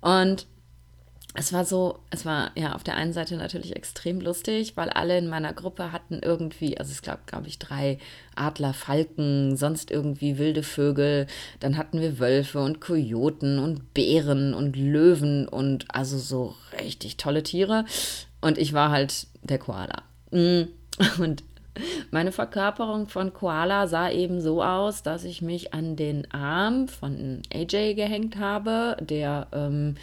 Und 0.00 0.46
es 1.38 1.52
war 1.52 1.66
so, 1.66 1.98
es 2.10 2.24
war 2.24 2.50
ja 2.54 2.74
auf 2.74 2.82
der 2.82 2.96
einen 2.96 3.12
Seite 3.12 3.36
natürlich 3.36 3.76
extrem 3.76 4.20
lustig, 4.20 4.72
weil 4.76 4.88
alle 4.88 5.18
in 5.18 5.28
meiner 5.28 5.52
Gruppe 5.52 5.92
hatten 5.92 6.20
irgendwie, 6.22 6.78
also 6.78 6.90
es 6.90 7.02
gab, 7.02 7.26
glaube 7.26 7.46
ich, 7.48 7.58
drei 7.58 7.98
Adler, 8.34 8.72
Falken, 8.72 9.56
sonst 9.56 9.90
irgendwie 9.90 10.38
wilde 10.38 10.62
Vögel. 10.62 11.26
Dann 11.60 11.76
hatten 11.76 12.00
wir 12.00 12.18
Wölfe 12.18 12.60
und 12.60 12.80
Kojoten 12.80 13.58
und 13.58 13.92
Bären 13.92 14.54
und 14.54 14.76
Löwen 14.76 15.46
und 15.46 15.84
also 15.94 16.16
so 16.18 16.54
richtig 16.80 17.18
tolle 17.18 17.42
Tiere. 17.42 17.84
Und 18.40 18.56
ich 18.56 18.72
war 18.72 18.90
halt 18.90 19.26
der 19.42 19.58
Koala. 19.58 20.02
Mm. 20.30 20.62
Und 21.18 21.44
meine 22.10 22.32
Verkörperung 22.32 23.06
von 23.06 23.34
Koala 23.34 23.86
sah 23.86 24.10
eben 24.10 24.40
so 24.40 24.62
aus, 24.62 25.02
dass 25.02 25.24
ich 25.24 25.42
mich 25.42 25.74
an 25.74 25.94
den 25.94 26.30
Arm 26.32 26.88
von 26.88 27.42
AJ 27.52 27.92
gehängt 27.94 28.38
habe, 28.38 28.96
der 29.00 29.48
ähm, 29.52 29.96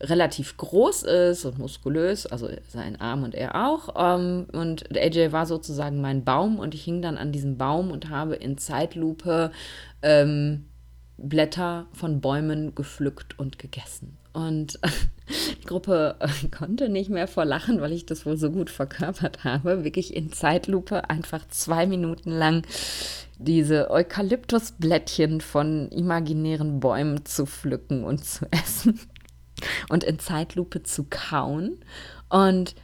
relativ 0.00 0.56
groß 0.56 1.04
ist 1.04 1.44
und 1.44 1.58
muskulös, 1.58 2.26
also 2.26 2.48
sein 2.68 3.00
Arm 3.00 3.22
und 3.22 3.34
er 3.34 3.68
auch. 3.68 3.94
Ähm, 3.96 4.46
und 4.52 4.96
AJ 4.96 5.32
war 5.32 5.46
sozusagen 5.46 6.00
mein 6.00 6.24
Baum 6.24 6.58
und 6.58 6.74
ich 6.74 6.84
hing 6.84 7.02
dann 7.02 7.18
an 7.18 7.32
diesem 7.32 7.56
Baum 7.56 7.90
und 7.90 8.08
habe 8.08 8.34
in 8.34 8.58
Zeitlupe 8.58 9.50
ähm, 10.02 10.66
Blätter 11.16 11.86
von 11.92 12.20
Bäumen 12.20 12.74
gepflückt 12.74 13.38
und 13.38 13.58
gegessen. 13.58 14.18
Und 14.32 14.80
die 15.62 15.66
Gruppe 15.66 16.16
äh, 16.18 16.48
konnte 16.48 16.88
nicht 16.88 17.08
mehr 17.08 17.28
vor 17.28 17.44
Lachen, 17.44 17.80
weil 17.80 17.92
ich 17.92 18.04
das 18.04 18.26
wohl 18.26 18.36
so 18.36 18.50
gut 18.50 18.68
verkörpert 18.68 19.44
habe. 19.44 19.84
Wirklich 19.84 20.14
in 20.14 20.32
Zeitlupe 20.32 21.08
einfach 21.08 21.46
zwei 21.48 21.86
Minuten 21.86 22.30
lang 22.30 22.66
diese 23.38 23.90
Eukalyptusblättchen 23.90 25.40
von 25.40 25.88
imaginären 25.90 26.80
Bäumen 26.80 27.24
zu 27.24 27.46
pflücken 27.46 28.04
und 28.04 28.24
zu 28.24 28.46
essen 28.50 29.00
und 29.88 30.04
in 30.04 30.18
Zeitlupe 30.18 30.82
zu 30.82 31.06
kauen. 31.08 31.78
Und 32.28 32.74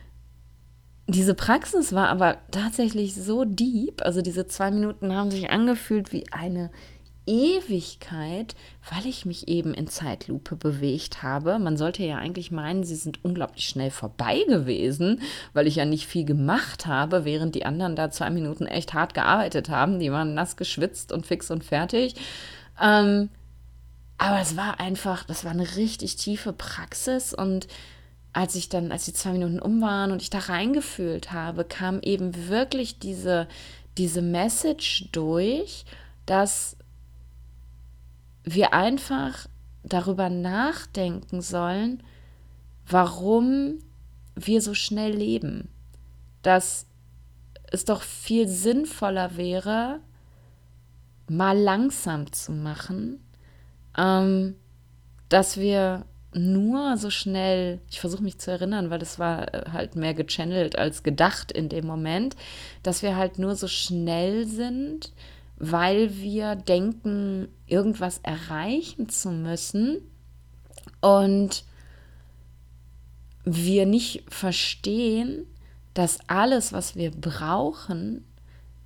diese 1.06 1.34
Praxis 1.34 1.92
war 1.92 2.08
aber 2.08 2.38
tatsächlich 2.50 3.14
so 3.14 3.44
deep, 3.44 4.02
also 4.02 4.22
diese 4.22 4.46
zwei 4.46 4.70
Minuten 4.70 5.14
haben 5.14 5.30
sich 5.30 5.50
angefühlt 5.50 6.12
wie 6.12 6.30
eine 6.32 6.70
Ewigkeit, 7.26 8.54
weil 8.92 9.06
ich 9.06 9.26
mich 9.26 9.48
eben 9.48 9.74
in 9.74 9.86
Zeitlupe 9.86 10.56
bewegt 10.56 11.22
habe. 11.22 11.58
Man 11.58 11.76
sollte 11.76 12.02
ja 12.02 12.16
eigentlich 12.16 12.50
meinen, 12.50 12.82
sie 12.82 12.96
sind 12.96 13.24
unglaublich 13.24 13.66
schnell 13.66 13.90
vorbei 13.90 14.42
gewesen, 14.48 15.20
weil 15.52 15.66
ich 15.66 15.76
ja 15.76 15.84
nicht 15.84 16.06
viel 16.06 16.24
gemacht 16.24 16.86
habe, 16.86 17.24
während 17.24 17.54
die 17.54 17.66
anderen 17.66 17.94
da 17.94 18.10
zwei 18.10 18.30
Minuten 18.30 18.66
echt 18.66 18.94
hart 18.94 19.14
gearbeitet 19.14 19.68
haben. 19.68 20.00
Die 20.00 20.10
waren 20.10 20.34
nass 20.34 20.56
geschwitzt 20.56 21.12
und 21.12 21.26
fix 21.26 21.50
und 21.50 21.62
fertig. 21.62 22.14
Ähm, 22.80 23.28
aber 24.20 24.38
es 24.38 24.54
war 24.54 24.78
einfach, 24.80 25.24
das 25.24 25.44
war 25.44 25.50
eine 25.50 25.76
richtig 25.76 26.16
tiefe 26.16 26.52
Praxis 26.52 27.32
und 27.32 27.68
als 28.34 28.54
ich 28.54 28.68
dann, 28.68 28.92
als 28.92 29.06
die 29.06 29.14
zwei 29.14 29.32
Minuten 29.32 29.58
um 29.58 29.80
waren 29.80 30.12
und 30.12 30.20
ich 30.20 30.28
da 30.28 30.40
reingefühlt 30.40 31.32
habe, 31.32 31.64
kam 31.64 32.00
eben 32.02 32.48
wirklich 32.48 32.98
diese, 32.98 33.48
diese 33.96 34.20
Message 34.20 35.08
durch, 35.10 35.86
dass 36.26 36.76
wir 38.44 38.74
einfach 38.74 39.48
darüber 39.84 40.28
nachdenken 40.28 41.40
sollen, 41.40 42.02
warum 42.86 43.78
wir 44.34 44.60
so 44.60 44.74
schnell 44.74 45.14
leben. 45.14 45.70
Dass 46.42 46.84
es 47.72 47.86
doch 47.86 48.02
viel 48.02 48.48
sinnvoller 48.48 49.38
wäre, 49.38 50.00
mal 51.26 51.58
langsam 51.58 52.30
zu 52.34 52.52
machen, 52.52 53.18
ähm, 53.96 54.56
dass 55.28 55.58
wir 55.58 56.04
nur 56.32 56.96
so 56.96 57.10
schnell, 57.10 57.80
ich 57.90 58.00
versuche 58.00 58.22
mich 58.22 58.38
zu 58.38 58.50
erinnern, 58.50 58.90
weil 58.90 58.98
das 59.00 59.18
war 59.18 59.52
äh, 59.52 59.70
halt 59.72 59.96
mehr 59.96 60.14
gechannelt 60.14 60.78
als 60.78 61.02
gedacht 61.02 61.50
in 61.50 61.68
dem 61.68 61.86
Moment, 61.86 62.36
dass 62.82 63.02
wir 63.02 63.16
halt 63.16 63.38
nur 63.38 63.56
so 63.56 63.66
schnell 63.66 64.46
sind, 64.46 65.12
weil 65.56 66.16
wir 66.16 66.54
denken, 66.54 67.48
irgendwas 67.66 68.20
erreichen 68.22 69.08
zu 69.08 69.30
müssen 69.30 69.98
und 71.00 71.64
wir 73.44 73.86
nicht 73.86 74.24
verstehen, 74.28 75.46
dass 75.94 76.18
alles, 76.28 76.72
was 76.72 76.94
wir 76.94 77.10
brauchen, 77.10 78.24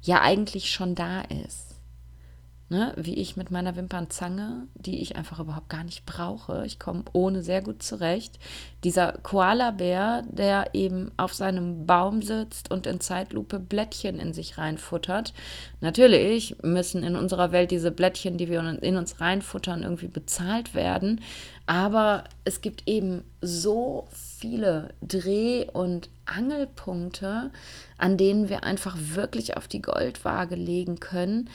ja 0.03 0.23
eigentlich 0.23 0.71
schon 0.71 0.95
da 0.95 1.21
ist. 1.23 1.74
Ne, 2.71 2.95
wie 2.97 3.17
ich 3.17 3.37
mit 3.37 3.51
meiner 3.51 3.77
Wimpernzange, 3.77 4.67
die 4.75 5.03
ich 5.03 5.17
einfach 5.17 5.39
überhaupt 5.39 5.69
gar 5.69 5.85
nicht 5.85 6.07
brauche. 6.07 6.65
Ich 6.65 6.79
komme 6.79 7.05
ohne 7.13 7.43
sehr 7.43 7.61
gut 7.61 7.83
zurecht. 7.83 8.39
Dieser 8.85 9.13
Koala-Bär, 9.23 10.23
der 10.31 10.71
eben 10.73 11.13
auf 11.19 11.35
seinem 11.35 11.85
Baum 11.85 12.23
sitzt 12.23 12.71
und 12.71 12.87
in 12.87 13.01
Zeitlupe 13.01 13.61
Blättchen 13.61 14.19
in 14.19 14.33
sich 14.33 14.57
reinfuttert. 14.57 15.35
Natürlich 15.83 16.57
müssen 16.63 17.03
in 17.03 17.17
unserer 17.17 17.53
Welt 17.53 17.71
diese 17.71 17.91
Blättchen, 17.91 18.39
die 18.39 18.49
wir 18.49 18.61
in 18.83 18.97
uns 18.97 19.21
reinfuttern, 19.21 19.83
irgendwie 19.83 20.09
bezahlt 20.09 20.75
werden. 20.75 21.21
Aber 21.67 22.25
es 22.45 22.63
gibt 22.63 22.89
eben 22.89 23.25
so 23.43 24.09
viele 24.11 24.95
Dreh- 25.03 25.69
und 25.71 26.09
Angelpunkte, 26.25 27.51
an 27.99 28.17
denen 28.17 28.49
wir 28.49 28.65
einfach 28.65 28.97
wirklich 28.99 29.59
auf 29.59 29.69
die 29.69 29.83
Goldwaage 29.83 30.55
legen 30.55 30.99
können 30.99 31.51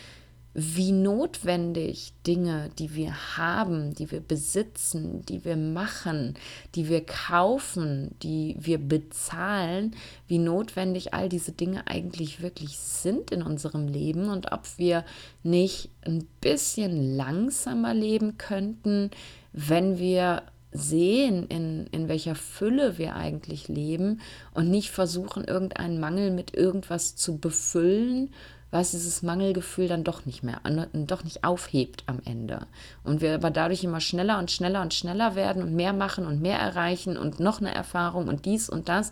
wie 0.61 0.91
notwendig 0.91 2.11
Dinge, 2.27 2.69
die 2.77 2.93
wir 2.93 3.37
haben, 3.37 3.93
die 3.93 4.11
wir 4.11 4.19
besitzen, 4.19 5.25
die 5.25 5.45
wir 5.45 5.55
machen, 5.55 6.33
die 6.75 6.89
wir 6.89 7.05
kaufen, 7.05 8.15
die 8.21 8.57
wir 8.59 8.77
bezahlen, 8.77 9.95
wie 10.27 10.37
notwendig 10.37 11.13
all 11.13 11.29
diese 11.29 11.53
Dinge 11.53 11.87
eigentlich 11.87 12.41
wirklich 12.41 12.77
sind 12.77 13.31
in 13.31 13.41
unserem 13.41 13.87
Leben 13.87 14.29
und 14.29 14.51
ob 14.51 14.65
wir 14.77 15.05
nicht 15.43 15.91
ein 16.01 16.27
bisschen 16.41 17.15
langsamer 17.15 17.93
leben 17.93 18.37
könnten, 18.37 19.11
wenn 19.53 19.97
wir 19.97 20.43
sehen, 20.71 21.47
in, 21.47 21.87
in 21.87 22.09
welcher 22.09 22.35
Fülle 22.35 22.97
wir 22.97 23.15
eigentlich 23.15 23.69
leben 23.69 24.19
und 24.53 24.69
nicht 24.69 24.91
versuchen, 24.91 25.45
irgendeinen 25.45 25.99
Mangel 25.99 26.31
mit 26.31 26.53
irgendwas 26.53 27.15
zu 27.15 27.37
befüllen, 27.37 28.29
was 28.71 28.91
dieses 28.91 29.23
Mangelgefühl 29.23 29.87
dann 29.87 30.03
doch 30.03 30.25
nicht 30.25 30.43
mehr, 30.43 30.61
doch 30.93 31.23
nicht 31.23 31.43
aufhebt 31.43 32.03
am 32.05 32.19
Ende. 32.23 32.67
Und 33.03 33.21
wir 33.21 33.33
aber 33.33 33.49
dadurch 33.49 33.83
immer 33.83 33.99
schneller 33.99 34.37
und 34.37 34.51
schneller 34.51 34.81
und 34.81 34.93
schneller 34.93 35.35
werden 35.35 35.63
und 35.63 35.73
mehr 35.73 35.93
machen 35.93 36.25
und 36.25 36.41
mehr 36.41 36.59
erreichen 36.59 37.17
und 37.17 37.39
noch 37.39 37.59
eine 37.59 37.73
Erfahrung 37.73 38.27
und 38.27 38.45
dies 38.45 38.69
und 38.69 38.87
das, 38.87 39.11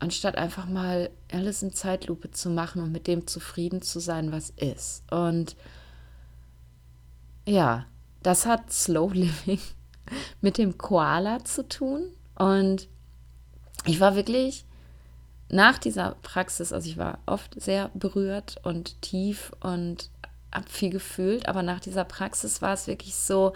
anstatt 0.00 0.36
einfach 0.36 0.66
mal 0.66 1.10
alles 1.32 1.62
in 1.62 1.72
Zeitlupe 1.72 2.30
zu 2.30 2.50
machen 2.50 2.82
und 2.82 2.92
mit 2.92 3.06
dem 3.06 3.26
zufrieden 3.26 3.80
zu 3.80 4.00
sein, 4.00 4.32
was 4.32 4.50
ist. 4.50 5.02
Und 5.10 5.56
ja, 7.46 7.86
das 8.22 8.44
hat 8.44 8.70
Slow 8.72 9.12
Living 9.14 9.60
mit 10.42 10.58
dem 10.58 10.76
Koala 10.76 11.42
zu 11.44 11.66
tun. 11.66 12.02
Und 12.34 12.88
ich 13.86 14.00
war 14.00 14.14
wirklich 14.14 14.64
nach 15.50 15.78
dieser 15.78 16.16
Praxis, 16.22 16.72
also 16.72 16.88
ich 16.88 16.96
war 16.96 17.18
oft 17.26 17.60
sehr 17.60 17.90
berührt 17.94 18.56
und 18.62 19.00
tief 19.02 19.52
und 19.60 20.10
habe 20.52 20.68
viel 20.68 20.90
gefühlt, 20.90 21.48
aber 21.48 21.62
nach 21.62 21.80
dieser 21.80 22.04
Praxis 22.04 22.62
war 22.62 22.74
es 22.74 22.86
wirklich 22.86 23.14
so, 23.14 23.52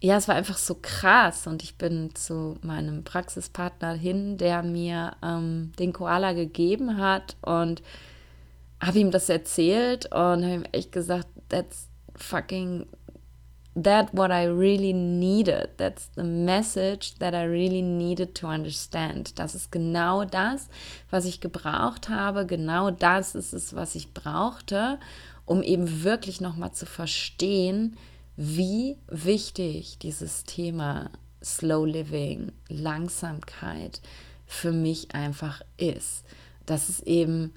ja, 0.00 0.16
es 0.16 0.26
war 0.26 0.34
einfach 0.34 0.58
so 0.58 0.76
krass 0.82 1.46
und 1.46 1.62
ich 1.62 1.78
bin 1.78 2.14
zu 2.14 2.58
meinem 2.62 3.04
Praxispartner 3.04 3.92
hin, 3.92 4.36
der 4.36 4.62
mir 4.64 5.16
ähm, 5.22 5.72
den 5.78 5.92
Koala 5.92 6.32
gegeben 6.32 6.98
hat 6.98 7.36
und 7.40 7.82
habe 8.82 8.98
ihm 8.98 9.12
das 9.12 9.28
erzählt 9.28 10.06
und 10.06 10.42
habe 10.42 10.54
ihm 10.54 10.64
echt 10.72 10.90
gesagt, 10.90 11.28
that's 11.48 11.88
fucking 12.16 12.86
that 13.74 14.12
what 14.12 14.30
I 14.30 14.44
really 14.44 14.92
needed. 14.92 15.70
That's 15.76 16.08
the 16.14 16.24
message 16.24 17.18
that 17.18 17.34
I 17.34 17.44
really 17.44 17.82
needed 17.82 18.34
to 18.36 18.46
understand. 18.46 19.38
Das 19.38 19.54
ist 19.54 19.72
genau 19.72 20.24
das, 20.24 20.68
was 21.10 21.24
ich 21.24 21.40
gebraucht 21.40 22.08
habe. 22.08 22.46
Genau 22.46 22.90
das 22.90 23.34
ist 23.34 23.52
es, 23.52 23.74
was 23.74 23.94
ich 23.94 24.12
brauchte, 24.12 24.98
um 25.46 25.62
eben 25.62 26.02
wirklich 26.02 26.40
nochmal 26.40 26.72
zu 26.72 26.86
verstehen, 26.86 27.96
wie 28.36 28.96
wichtig 29.08 29.98
dieses 29.98 30.44
Thema 30.44 31.10
Slow 31.42 31.86
Living, 31.86 32.52
Langsamkeit 32.68 34.00
für 34.46 34.72
mich 34.72 35.14
einfach 35.14 35.62
ist. 35.76 36.24
Dass 36.66 36.88
es 36.88 37.00
eben 37.00 37.52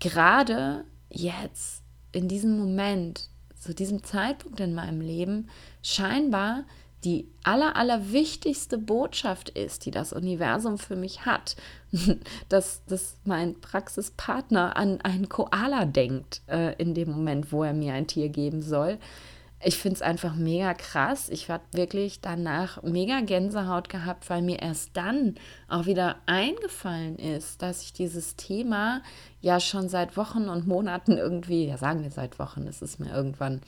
gerade 0.00 0.84
jetzt 1.10 1.82
in 2.12 2.28
diesem 2.28 2.58
Moment 2.58 3.28
zu 3.68 3.74
diesem 3.74 4.02
Zeitpunkt 4.02 4.60
in 4.60 4.74
meinem 4.74 5.02
Leben 5.02 5.50
scheinbar 5.82 6.64
die 7.04 7.28
aller, 7.44 7.76
aller 7.76 8.12
wichtigste 8.12 8.78
Botschaft 8.78 9.50
ist, 9.50 9.84
die 9.84 9.90
das 9.90 10.14
Universum 10.14 10.78
für 10.78 10.96
mich 10.96 11.26
hat, 11.26 11.54
dass, 12.48 12.82
dass 12.86 13.18
mein 13.26 13.60
Praxispartner 13.60 14.74
an 14.78 15.02
einen 15.02 15.28
Koala 15.28 15.84
denkt 15.84 16.40
äh, 16.48 16.74
in 16.80 16.94
dem 16.94 17.10
Moment, 17.10 17.52
wo 17.52 17.62
er 17.62 17.74
mir 17.74 17.92
ein 17.92 18.06
Tier 18.06 18.30
geben 18.30 18.62
soll 18.62 18.96
ich 19.60 19.76
finde 19.76 19.96
es 19.96 20.02
einfach 20.02 20.34
mega 20.36 20.72
krass. 20.72 21.28
Ich 21.30 21.50
habe 21.50 21.64
wirklich 21.72 22.20
danach 22.20 22.82
mega 22.82 23.20
Gänsehaut 23.20 23.88
gehabt, 23.88 24.30
weil 24.30 24.40
mir 24.40 24.60
erst 24.60 24.96
dann 24.96 25.34
auch 25.68 25.86
wieder 25.86 26.16
eingefallen 26.26 27.18
ist, 27.18 27.60
dass 27.60 27.82
ich 27.82 27.92
dieses 27.92 28.36
Thema 28.36 29.02
ja 29.40 29.60
schon 29.60 29.88
seit 29.88 30.16
Wochen 30.16 30.48
und 30.48 30.66
Monaten 30.66 31.16
irgendwie, 31.16 31.66
ja 31.66 31.76
sagen 31.76 32.02
wir 32.02 32.10
seit 32.10 32.38
Wochen, 32.38 32.66
es 32.66 32.82
ist 32.82 32.98
mir 32.98 33.12
irgendwann 33.12 33.60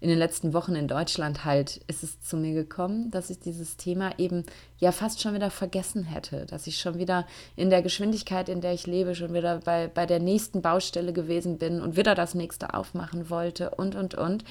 in 0.00 0.08
den 0.08 0.18
letzten 0.18 0.52
Wochen 0.54 0.76
in 0.76 0.86
Deutschland 0.86 1.44
halt, 1.44 1.78
ist 1.88 2.04
es 2.04 2.20
zu 2.20 2.36
mir 2.36 2.54
gekommen, 2.54 3.10
dass 3.10 3.30
ich 3.30 3.40
dieses 3.40 3.76
Thema 3.76 4.16
eben 4.18 4.44
ja 4.78 4.92
fast 4.92 5.20
schon 5.20 5.34
wieder 5.34 5.50
vergessen 5.50 6.04
hätte, 6.04 6.46
dass 6.46 6.68
ich 6.68 6.78
schon 6.78 6.98
wieder 6.98 7.26
in 7.56 7.70
der 7.70 7.82
Geschwindigkeit, 7.82 8.48
in 8.48 8.60
der 8.60 8.74
ich 8.74 8.86
lebe, 8.86 9.16
schon 9.16 9.34
wieder 9.34 9.58
bei, 9.58 9.88
bei 9.88 10.06
der 10.06 10.20
nächsten 10.20 10.62
Baustelle 10.62 11.12
gewesen 11.12 11.58
bin 11.58 11.80
und 11.80 11.96
wieder 11.96 12.14
das 12.14 12.34
nächste 12.34 12.74
aufmachen 12.74 13.28
wollte 13.28 13.70
und, 13.70 13.96
und, 13.96 14.14
und. 14.14 14.44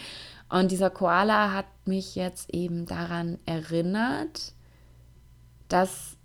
Und 0.49 0.71
dieser 0.71 0.89
Koala 0.89 1.53
hat 1.53 1.65
mich 1.85 2.15
jetzt 2.15 2.53
eben 2.53 2.85
daran 2.85 3.37
erinnert, 3.45 4.53
dass 5.67 6.15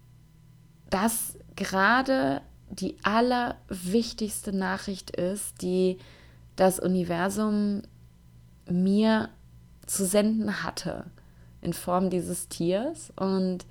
das 0.90 1.36
gerade 1.56 2.42
die 2.70 2.96
allerwichtigste 3.02 4.52
Nachricht 4.52 5.10
ist, 5.16 5.60
die 5.62 5.98
das 6.56 6.78
Universum 6.78 7.82
mir 8.68 9.28
zu 9.86 10.06
senden 10.06 10.62
hatte 10.62 11.06
in 11.60 11.72
Form 11.72 12.10
dieses 12.10 12.48
Tiers. 12.48 13.12
Und 13.16 13.66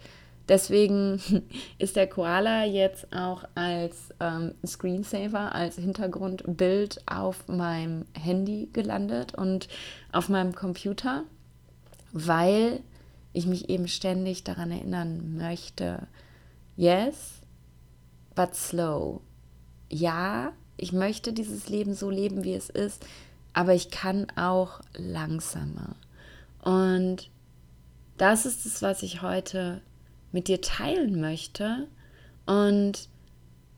deswegen 0.52 1.22
ist 1.80 1.96
der 1.96 2.08
Koala 2.08 2.66
jetzt 2.66 3.08
auch 3.14 3.46
als 3.56 4.14
ähm, 4.20 4.54
Screensaver, 4.68 5.56
als 5.56 5.78
Hintergrundbild 5.78 7.02
auf 7.08 7.48
meinem 7.48 8.06
Handy 8.14 8.70
gelandet 8.74 9.34
und 9.34 9.70
auf 10.12 10.28
meinem 10.28 10.54
Computer, 10.54 11.24
weil 12.12 12.82
ich 13.32 13.46
mich 13.46 13.70
eben 13.70 13.88
ständig 13.88 14.44
daran 14.44 14.72
erinnern 14.72 15.38
möchte, 15.38 16.06
yes, 16.76 17.42
but 18.36 18.54
slow. 18.54 19.22
Ja, 19.90 20.52
ich 20.76 20.92
möchte 20.92 21.32
dieses 21.32 21.70
Leben 21.70 21.94
so 21.94 22.10
leben, 22.10 22.44
wie 22.44 22.56
es 22.56 22.70
ist, 22.70 23.06
aber 23.54 23.74
ich 23.74 23.90
kann 23.90 24.28
auch 24.36 24.82
langsamer. 24.98 25.96
Und 26.62 27.30
das 28.18 28.46
ist 28.46 28.66
es, 28.66 28.82
was 28.82 29.02
ich 29.02 29.22
heute 29.22 29.82
mit 30.32 30.48
dir 30.48 30.62
teilen 30.62 31.20
möchte. 31.20 31.88
Und 32.46 33.10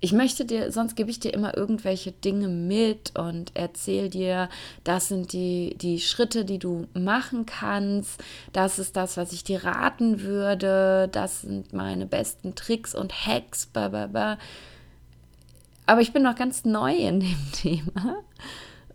ich 0.04 0.12
möchte 0.12 0.44
dir, 0.44 0.70
sonst 0.70 0.96
gebe 0.96 1.10
ich 1.10 1.22
dir 1.22 1.34
immer 1.34 1.56
irgendwelche 1.56 2.12
Dinge 2.12 2.50
mit 2.50 3.18
und 3.18 3.56
erzähle 3.56 4.10
dir, 4.10 4.50
das 4.84 5.08
sind 5.08 5.32
die, 5.32 5.78
die 5.78 6.02
Schritte, 6.02 6.44
die 6.44 6.60
du 6.60 6.88
machen 6.94 7.46
kannst. 7.46 8.22
Das 8.52 8.80
ist 8.80 8.98
das, 8.98 9.16
was 9.16 9.32
ich 9.32 9.46
dir 9.46 9.64
raten 9.64 10.20
würde. 10.20 11.08
Das 11.10 11.44
sind 11.44 11.72
meine 11.72 12.06
besten 12.06 12.54
Tricks 12.54 12.94
und 12.94 13.14
Hacks. 13.14 13.68
Blablabla. 13.68 14.38
Aber 15.86 16.02
ich 16.02 16.12
bin 16.12 16.24
noch 16.24 16.36
ganz 16.36 16.66
neu 16.66 16.94
in 16.94 17.22
dem 17.22 17.52
Thema. 17.54 18.18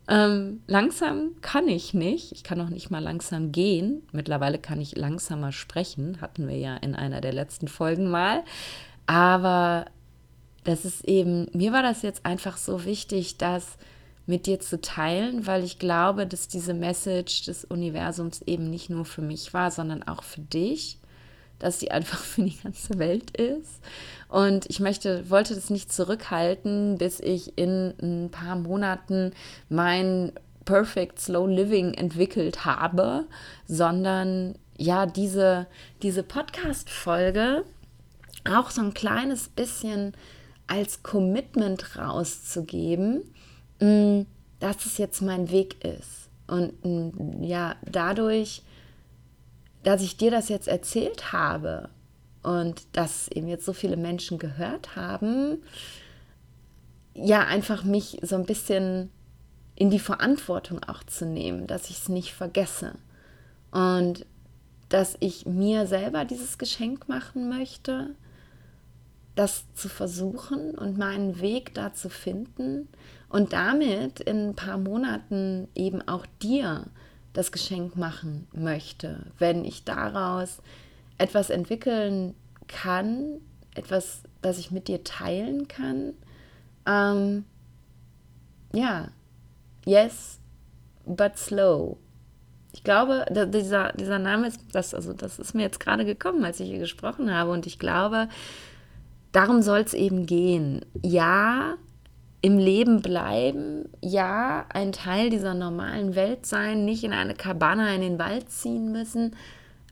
Ähm, 0.08 0.62
langsam 0.66 1.32
kann 1.42 1.68
ich 1.68 1.92
nicht. 1.92 2.32
Ich 2.32 2.42
kann 2.42 2.60
auch 2.60 2.70
nicht 2.70 2.90
mal 2.90 3.02
langsam 3.02 3.52
gehen. 3.52 4.02
Mittlerweile 4.12 4.58
kann 4.58 4.80
ich 4.80 4.96
langsamer 4.96 5.52
sprechen. 5.52 6.20
Hatten 6.22 6.48
wir 6.48 6.56
ja 6.56 6.76
in 6.76 6.94
einer 6.94 7.20
der 7.20 7.34
letzten 7.34 7.68
Folgen 7.68 8.08
mal. 8.10 8.42
Aber 9.06 9.86
das 10.64 10.84
ist 10.84 11.04
eben, 11.04 11.46
mir 11.52 11.72
war 11.72 11.82
das 11.82 12.02
jetzt 12.02 12.24
einfach 12.24 12.56
so 12.56 12.84
wichtig, 12.84 13.36
das 13.36 13.76
mit 14.26 14.46
dir 14.46 14.60
zu 14.60 14.80
teilen, 14.80 15.46
weil 15.46 15.64
ich 15.64 15.78
glaube, 15.78 16.26
dass 16.26 16.48
diese 16.48 16.74
Message 16.74 17.44
des 17.44 17.64
Universums 17.64 18.42
eben 18.42 18.68
nicht 18.68 18.90
nur 18.90 19.04
für 19.04 19.22
mich 19.22 19.54
war, 19.54 19.70
sondern 19.70 20.02
auch 20.02 20.22
für 20.22 20.42
dich 20.42 20.98
dass 21.58 21.80
sie 21.80 21.90
einfach 21.90 22.18
für 22.18 22.42
die 22.42 22.56
ganze 22.56 22.98
Welt 22.98 23.36
ist. 23.36 23.80
Und 24.28 24.66
ich 24.68 24.80
möchte, 24.80 25.28
wollte 25.30 25.54
das 25.54 25.70
nicht 25.70 25.92
zurückhalten, 25.92 26.98
bis 26.98 27.20
ich 27.20 27.56
in 27.56 27.94
ein 28.02 28.30
paar 28.30 28.56
Monaten 28.56 29.32
mein 29.68 30.32
Perfect 30.64 31.18
Slow 31.18 31.46
Living 31.46 31.94
entwickelt 31.94 32.66
habe, 32.66 33.24
sondern 33.66 34.54
ja, 34.76 35.06
diese, 35.06 35.66
diese 36.02 36.22
Podcast-Folge 36.22 37.64
auch 38.44 38.70
so 38.70 38.82
ein 38.82 38.94
kleines 38.94 39.48
bisschen 39.48 40.12
als 40.66 41.02
Commitment 41.02 41.96
rauszugeben, 41.96 43.22
mm, 43.80 44.22
dass 44.60 44.86
es 44.86 44.98
jetzt 44.98 45.22
mein 45.22 45.50
Weg 45.50 45.82
ist. 45.84 46.28
Und 46.46 46.84
mm, 46.84 47.42
ja, 47.42 47.76
dadurch 47.84 48.62
dass 49.82 50.02
ich 50.02 50.16
dir 50.16 50.30
das 50.30 50.48
jetzt 50.48 50.68
erzählt 50.68 51.32
habe 51.32 51.88
und 52.42 52.82
dass 52.92 53.28
eben 53.28 53.48
jetzt 53.48 53.64
so 53.64 53.72
viele 53.72 53.96
Menschen 53.96 54.38
gehört 54.38 54.96
haben, 54.96 55.62
ja, 57.14 57.40
einfach 57.40 57.84
mich 57.84 58.18
so 58.22 58.36
ein 58.36 58.46
bisschen 58.46 59.10
in 59.74 59.90
die 59.90 59.98
Verantwortung 59.98 60.82
auch 60.84 61.02
zu 61.04 61.26
nehmen, 61.26 61.66
dass 61.66 61.90
ich 61.90 61.98
es 61.98 62.08
nicht 62.08 62.32
vergesse. 62.32 62.94
Und 63.70 64.24
dass 64.88 65.16
ich 65.20 65.46
mir 65.46 65.86
selber 65.86 66.24
dieses 66.24 66.58
Geschenk 66.58 67.08
machen 67.08 67.48
möchte, 67.48 68.14
das 69.34 69.64
zu 69.74 69.88
versuchen 69.88 70.74
und 70.74 70.98
meinen 70.98 71.40
Weg 71.40 71.74
da 71.74 71.92
zu 71.92 72.08
finden 72.08 72.88
und 73.28 73.52
damit 73.52 74.20
in 74.20 74.48
ein 74.48 74.54
paar 74.56 74.78
Monaten 74.78 75.68
eben 75.74 76.06
auch 76.08 76.26
dir 76.42 76.86
das 77.38 77.52
Geschenk 77.52 77.94
machen 77.94 78.48
möchte, 78.52 79.26
wenn 79.38 79.64
ich 79.64 79.84
daraus 79.84 80.60
etwas 81.18 81.50
entwickeln 81.50 82.34
kann, 82.66 83.40
etwas, 83.76 84.24
das 84.42 84.58
ich 84.58 84.72
mit 84.72 84.88
dir 84.88 85.04
teilen 85.04 85.68
kann. 85.68 86.14
Ähm, 86.84 87.44
ja, 88.72 89.12
yes, 89.84 90.40
but 91.06 91.38
slow. 91.38 91.96
Ich 92.72 92.82
glaube, 92.82 93.24
dieser, 93.30 93.92
dieser 93.92 94.18
Name 94.18 94.48
ist, 94.48 94.60
das, 94.72 94.92
also 94.92 95.12
das 95.12 95.38
ist 95.38 95.54
mir 95.54 95.62
jetzt 95.62 95.78
gerade 95.78 96.04
gekommen, 96.04 96.44
als 96.44 96.58
ich 96.58 96.68
hier 96.68 96.80
gesprochen 96.80 97.32
habe. 97.32 97.52
Und 97.52 97.68
ich 97.68 97.78
glaube, 97.78 98.28
darum 99.30 99.62
soll 99.62 99.78
es 99.78 99.94
eben 99.94 100.26
gehen. 100.26 100.84
Ja, 101.04 101.76
im 102.40 102.58
Leben 102.58 103.02
bleiben, 103.02 103.88
ja, 104.00 104.66
ein 104.72 104.92
Teil 104.92 105.30
dieser 105.30 105.54
normalen 105.54 106.14
Welt 106.14 106.46
sein, 106.46 106.84
nicht 106.84 107.02
in 107.02 107.12
eine 107.12 107.34
Kabana 107.34 107.94
in 107.94 108.00
den 108.00 108.18
Wald 108.18 108.50
ziehen 108.50 108.92
müssen, 108.92 109.34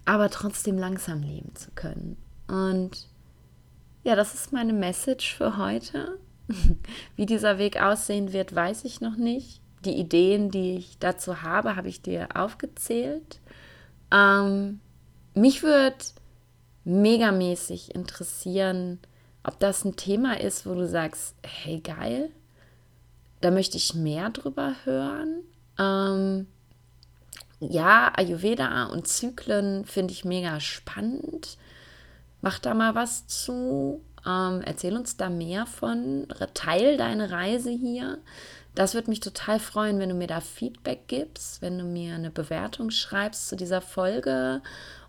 aber 0.05 0.31
trotzdem 0.31 0.79
langsam 0.79 1.23
leben 1.23 1.55
zu 1.57 1.71
können. 1.73 2.17
Und 2.47 3.09
ja, 4.05 4.15
das 4.15 4.35
ist 4.35 4.53
meine 4.53 4.73
Message 4.73 5.35
für 5.35 5.57
heute. 5.57 6.19
Wie 7.17 7.27
dieser 7.27 7.59
Weg 7.59 7.83
aussehen 7.83 8.33
wird, 8.33 8.55
weiß 8.55 8.85
ich 8.85 9.01
noch 9.01 9.17
nicht. 9.17 9.61
Die 9.85 9.99
Ideen, 9.99 10.51
die 10.51 10.77
ich 10.77 10.99
dazu 10.99 11.43
habe, 11.43 11.75
habe 11.75 11.89
ich 11.89 12.03
dir 12.03 12.29
aufgezählt. 12.35 13.41
Ähm, 14.13 14.79
mich 15.35 15.65
würde 15.65 15.97
megamäßig 16.85 17.97
interessieren, 17.97 19.01
ob 19.47 19.61
das 19.61 19.85
ein 19.85 19.97
Thema 19.97 20.41
ist, 20.41 20.67
wo 20.67 20.75
du 20.75 20.87
sagst, 20.87 21.35
hey 21.43 21.81
geil, 21.81 22.31
da 23.41 23.51
möchte 23.51 23.77
ich 23.77 23.95
mehr 23.95 24.31
drüber 24.31 24.75
hören. 24.85 25.43
Ähm, 25.79 26.47
ja, 27.61 28.13
Ayurveda 28.17 28.87
und 28.87 29.07
Zyklen 29.07 29.85
finde 29.85 30.13
ich 30.13 30.25
mega 30.25 30.59
spannend. 30.61 31.59
Mach 32.43 32.59
da 32.59 32.75
mal 32.75 32.95
was 32.95 33.27
zu. 33.27 34.01
Ähm, 34.27 34.63
erzähl 34.65 34.97
uns 34.97 35.17
da 35.17 35.31
mehr 35.31 35.67
von. 35.67 36.27
Teil 36.55 36.97
deine 36.97 37.31
Reise 37.31 37.71
hier. 37.71 38.19
Das 38.75 38.95
würde 38.95 39.09
mich 39.09 39.21
total 39.21 39.59
freuen, 39.59 39.99
wenn 39.99 40.11
du 40.11 40.15
mir 40.15 40.27
da 40.27 40.41
Feedback 40.41 41.07
gibst, 41.07 41.63
wenn 41.63 41.79
du 41.79 41.85
mir 41.85 42.15
eine 42.15 42.31
Bewertung 42.31 42.91
schreibst 42.91 43.49
zu 43.49 43.57
dieser 43.57 43.81
Folge 43.81 44.61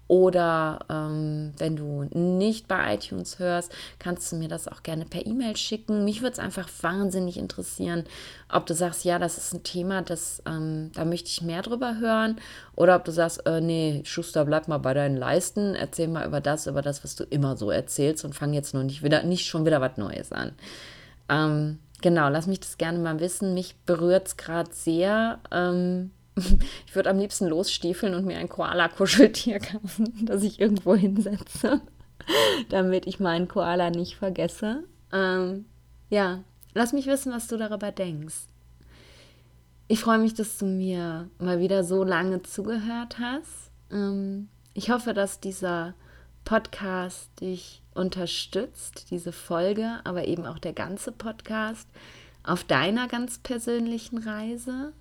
oder 0.08 0.80
ähm, 0.90 1.54
wenn 1.58 1.76
du 1.76 2.04
nicht 2.14 2.68
bei 2.68 2.96
iTunes 2.96 3.40
hörst, 3.40 3.72
kannst 4.00 4.32
du 4.32 4.38
mir 4.38 4.48
das 4.48 4.68
auch 4.68 4.84
gerne 4.84 5.06
per 5.06 5.26
E-Mail 5.26 5.58
schicken. 5.58 6.06
Mich 6.06 6.22
würde 6.22 6.34
es 6.34 6.40
einfach 6.40 6.70
wahnsinnig 6.82 7.38
interessieren, 7.38 8.06
ob 8.50 8.66
du 8.66 8.74
sagst, 8.74 9.04
ja, 9.04 9.20
das 9.20 9.38
ist 9.38 9.54
ein 9.54 9.64
Thema, 9.64 10.02
das, 10.02 10.42
ähm, 10.46 10.92
da 10.94 11.04
möchte 11.04 11.30
ich 11.30 11.42
mehr 11.42 11.62
drüber 11.62 11.98
hören. 12.00 12.38
Oder 12.76 12.96
ob 12.96 13.04
du 13.04 13.12
sagst, 13.12 13.46
äh, 13.46 13.60
nee, 13.60 14.02
Schuster, 14.06 14.46
bleib 14.46 14.68
mal 14.68 14.78
bei 14.78 14.94
deinen 14.94 15.18
Leisten, 15.18 15.76
erzähl 15.76 16.08
mal 16.08 16.26
über 16.26 16.40
das, 16.40 16.68
über 16.68 16.82
das, 16.82 17.04
was 17.04 17.16
du 17.16 17.26
immer 17.26 17.58
so 17.58 17.70
erzählst 17.70 18.24
und 18.24 18.34
fang 18.34 18.54
jetzt 18.54 18.74
nur 18.74 18.84
nicht 18.84 19.04
wieder, 19.04 19.24
nicht 19.24 19.46
schon 19.46 19.66
wieder 19.66 19.82
was 19.82 19.98
Neues 19.98 20.32
an. 20.32 20.54
Ähm, 21.28 21.80
genau, 22.02 22.30
lass 22.30 22.48
mich 22.48 22.62
das 22.62 22.78
gerne 22.78 23.00
mal 23.00 23.20
wissen. 23.20 23.54
Mich 23.54 23.76
berührt 23.86 24.28
es 24.28 24.38
gerade 24.38 24.70
sehr. 24.74 25.40
Ähm, 25.52 26.12
ich 26.88 26.96
würde 26.96 27.10
am 27.10 27.20
liebsten 27.20 27.48
losstiefeln 27.48 28.14
und 28.14 28.26
mir 28.26 28.38
ein 28.38 28.50
Koala-Kuscheltier 28.50 29.60
kaufen, 29.60 30.26
das 30.26 30.44
ich 30.44 30.60
irgendwo 30.60 30.96
hinsetze, 30.96 31.82
damit 32.70 33.08
ich 33.08 33.20
meinen 33.20 33.48
Koala 33.48 33.90
nicht 33.90 34.16
vergesse. 34.16 34.84
Ähm, 35.12 35.66
ja, 36.10 36.44
lass 36.74 36.94
mich 36.94 37.08
wissen, 37.08 37.32
was 37.32 37.48
du 37.48 37.58
darüber 37.58 37.92
denkst. 37.92 38.48
Ich 39.90 40.02
freue 40.02 40.18
mich, 40.18 40.34
dass 40.34 40.58
du 40.58 40.66
mir 40.66 41.30
mal 41.40 41.60
wieder 41.60 41.84
so 41.84 42.04
lange 42.04 42.44
zugehört 42.44 43.20
hast. 43.20 43.72
Ähm, 43.92 44.50
ich 44.74 44.90
hoffe, 44.90 45.14
dass 45.14 45.40
dieser 45.40 45.96
Podcast 46.44 47.30
dich 47.42 47.82
unterstützt, 47.94 49.12
diese 49.12 49.32
Folge, 49.32 50.00
aber 50.04 50.28
eben 50.28 50.46
auch 50.46 50.60
der 50.60 50.74
ganze 50.74 51.12
Podcast 51.12 51.88
auf 52.44 52.64
deiner 52.64 53.08
ganz 53.08 53.40
persönlichen 53.40 54.20
Reise. 54.20 54.94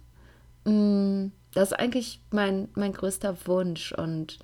Mm, 0.67 1.31
das 1.55 1.71
ist 1.71 1.79
eigentlich 1.79 2.21
mein, 2.31 2.69
mein 2.75 2.93
größter 2.93 3.37
Wunsch 3.47 3.93
und 3.93 4.39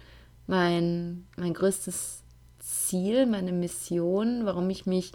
mein, 0.46 1.26
mein 1.36 1.52
größtes 1.52 2.22
Ziel, 2.60 3.26
meine 3.26 3.52
Mission, 3.52 4.46
warum 4.46 4.70
ich 4.70 4.86
mich 4.86 5.12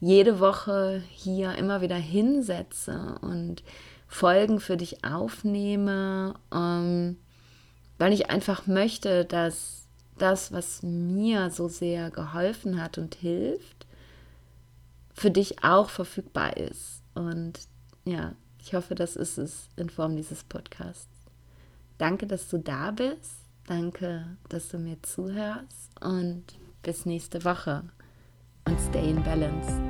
jede 0.00 0.38
Woche 0.38 1.02
hier 1.10 1.54
immer 1.54 1.80
wieder 1.80 1.96
hinsetze 1.96 3.18
und 3.22 3.62
Folgen 4.06 4.60
für 4.60 4.76
dich 4.76 5.04
aufnehme, 5.04 6.34
ähm, 6.52 7.16
weil 7.98 8.12
ich 8.12 8.28
einfach 8.28 8.66
möchte, 8.66 9.24
dass 9.24 9.86
das, 10.18 10.52
was 10.52 10.82
mir 10.82 11.50
so 11.50 11.68
sehr 11.68 12.10
geholfen 12.10 12.82
hat 12.82 12.98
und 12.98 13.14
hilft, 13.14 13.86
für 15.14 15.30
dich 15.30 15.64
auch 15.64 15.88
verfügbar 15.90 16.56
ist. 16.56 17.02
Und 17.14 17.60
ja, 18.04 18.34
ich 18.62 18.74
hoffe, 18.74 18.94
das 18.94 19.16
ist 19.16 19.38
es 19.38 19.68
in 19.76 19.90
Form 19.90 20.16
dieses 20.16 20.44
Podcasts. 20.44 21.08
Danke, 21.98 22.26
dass 22.26 22.48
du 22.48 22.58
da 22.58 22.90
bist. 22.90 23.44
Danke, 23.66 24.36
dass 24.48 24.68
du 24.68 24.78
mir 24.78 25.02
zuhörst. 25.02 25.90
Und 26.00 26.44
bis 26.82 27.06
nächste 27.06 27.44
Woche. 27.44 27.84
Und 28.66 28.80
stay 28.80 29.10
in 29.10 29.22
balance. 29.22 29.89